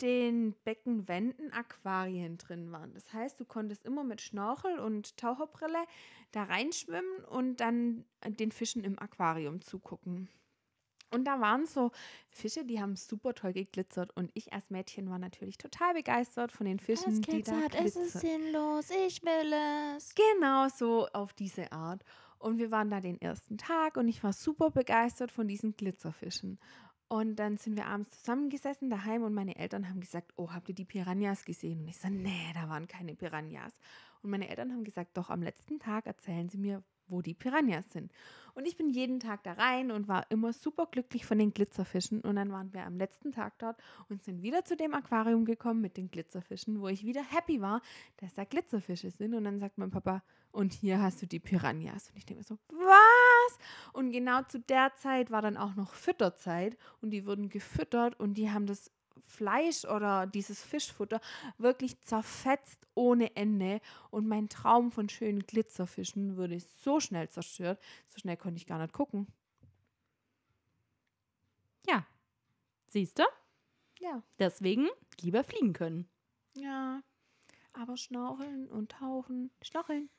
[0.01, 2.93] den Beckenwänden Aquarien drin waren.
[2.93, 5.85] Das heißt, du konntest immer mit Schnorchel und Taucherbrille
[6.31, 10.29] da reinschwimmen und dann den Fischen im Aquarium zugucken.
[11.09, 11.91] Und da waren so
[12.29, 14.15] Fische, die haben super toll geglitzert.
[14.15, 18.21] Und ich als Mädchen war natürlich total begeistert von den Fischen, die da glitzern.
[18.21, 19.53] sinnlos, ich will
[19.95, 20.13] es.
[20.15, 22.03] Genau so auf diese Art.
[22.39, 26.59] Und wir waren da den ersten Tag und ich war super begeistert von diesen Glitzerfischen.
[27.09, 30.75] Und dann sind wir abends zusammengesessen daheim und meine Eltern haben gesagt, oh, habt ihr
[30.75, 31.79] die Piranhas gesehen?
[31.79, 33.73] Und ich so, nee, da waren keine Piranhas.
[34.21, 37.91] Und meine Eltern haben gesagt, doch, am letzten Tag erzählen sie mir, wo die Piranhas
[37.91, 38.11] sind.
[38.53, 42.21] Und ich bin jeden Tag da rein und war immer super glücklich von den Glitzerfischen.
[42.21, 43.79] Und dann waren wir am letzten Tag dort
[44.09, 47.81] und sind wieder zu dem Aquarium gekommen mit den Glitzerfischen, wo ich wieder happy war,
[48.17, 49.35] dass da Glitzerfische sind.
[49.35, 52.09] Und dann sagt mein Papa, und hier hast du die Piranhas.
[52.09, 53.59] Und ich denke mir so, was?
[53.93, 58.35] Und genau zu der Zeit war dann auch noch Fütterzeit und die wurden gefüttert und
[58.35, 58.91] die haben das
[59.25, 61.21] Fleisch oder dieses Fischfutter
[61.57, 63.81] wirklich zerfetzt ohne Ende.
[64.11, 67.79] Und mein Traum von schönen Glitzerfischen wurde so schnell zerstört.
[68.07, 69.27] So schnell konnte ich gar nicht gucken.
[71.87, 72.05] Ja.
[72.87, 73.23] Siehst du?
[73.99, 74.21] Ja.
[74.39, 74.87] Deswegen
[75.21, 76.09] lieber fliegen können.
[76.55, 77.01] Ja.
[77.73, 79.51] Aber schnorcheln und tauchen.
[79.61, 80.09] Schnorcheln.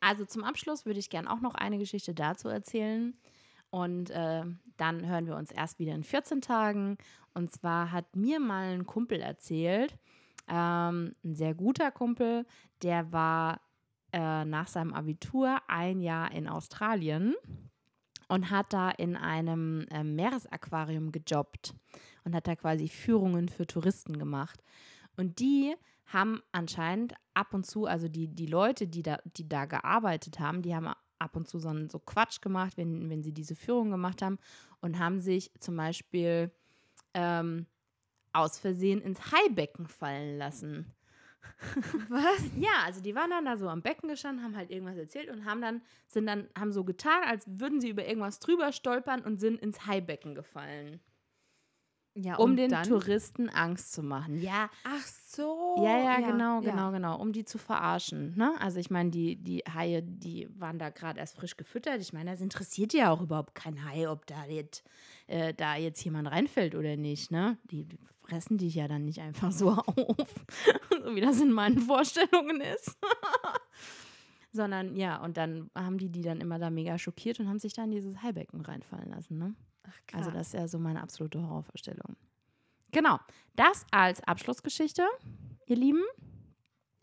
[0.00, 3.16] Also zum Abschluss würde ich gerne auch noch eine Geschichte dazu erzählen.
[3.72, 4.42] Und äh,
[4.76, 6.98] dann hören wir uns erst wieder in 14 Tagen.
[7.32, 9.96] Und zwar hat mir mal ein Kumpel erzählt,
[10.46, 12.44] ähm, ein sehr guter Kumpel,
[12.82, 13.62] der war
[14.12, 17.34] äh, nach seinem Abitur ein Jahr in Australien
[18.28, 21.74] und hat da in einem äh, Meeresaquarium gejobbt
[22.24, 24.62] und hat da quasi Führungen für Touristen gemacht.
[25.16, 29.64] Und die haben anscheinend ab und zu, also die, die Leute, die da, die da
[29.64, 30.92] gearbeitet haben, die haben
[31.22, 34.38] ab und zu so, so Quatsch gemacht, wenn, wenn sie diese Führung gemacht haben
[34.80, 36.50] und haben sich zum Beispiel
[37.14, 37.66] ähm,
[38.32, 40.92] aus Versehen ins Haibecken fallen lassen.
[42.08, 42.50] Was?
[42.56, 45.44] Ja, also die waren dann da so am Becken gestanden, haben halt irgendwas erzählt und
[45.44, 49.38] haben dann, sind dann, haben so getan, als würden sie über irgendwas drüber stolpern und
[49.38, 51.00] sind ins Haibecken gefallen.
[52.14, 52.86] Ja, Um den dann?
[52.86, 54.40] Touristen Angst zu machen.
[54.40, 55.76] Ja, Ach so.
[55.82, 56.70] ja, ja, genau, ja.
[56.70, 57.18] genau, genau.
[57.18, 58.36] Um die zu verarschen.
[58.36, 58.52] Ne?
[58.60, 62.00] Also ich meine, die, die Haie, die waren da gerade erst frisch gefüttert.
[62.02, 64.84] Ich meine, das interessiert ja auch überhaupt kein Hai, ob da jetzt,
[65.26, 67.30] äh, da jetzt jemand reinfällt oder nicht.
[67.30, 67.56] Ne?
[67.70, 67.86] Die
[68.20, 70.44] fressen dich ja dann nicht einfach so auf,
[70.90, 72.96] so wie das in meinen Vorstellungen ist.
[74.52, 77.72] Sondern ja, und dann haben die die dann immer da mega schockiert und haben sich
[77.72, 79.38] dann in dieses Haibecken reinfallen lassen.
[79.38, 79.54] Ne?
[79.84, 80.18] Ach.
[80.18, 82.16] Also das ist ja so meine absolute Horrorvorstellung.
[82.92, 83.18] Genau,
[83.56, 85.06] das als Abschlussgeschichte,
[85.66, 86.02] ihr Lieben.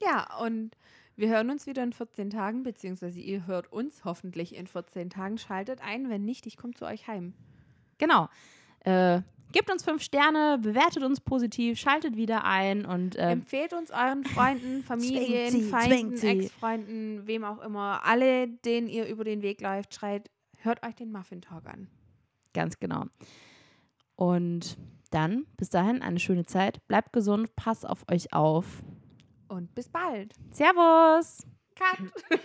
[0.02, 0.78] Ja, und
[1.16, 5.38] wir hören uns wieder in 14 Tagen, beziehungsweise ihr hört uns hoffentlich in 14 Tagen.
[5.38, 7.34] Schaltet ein, wenn nicht, ich komme zu euch heim.
[7.98, 8.30] Genau.
[8.86, 9.22] Äh,
[9.52, 14.24] gebt uns fünf Sterne, bewertet uns positiv, schaltet wieder ein und äh, Empfehlt uns euren
[14.24, 16.18] Freunden, Familien, sie, Feinden.
[16.18, 21.12] Ex-Freunden, wem auch immer, alle, denen ihr über den Weg läuft, schreit, hört euch den
[21.12, 21.90] Muffin Talk an.
[22.60, 23.06] Ganz genau.
[24.18, 24.78] Und
[25.12, 26.86] dann bis dahin eine schöne Zeit.
[26.90, 28.84] Bleibt gesund, passt auf euch auf.
[29.48, 30.34] Und bis bald.
[30.52, 31.48] Servus!
[31.76, 32.12] Cut.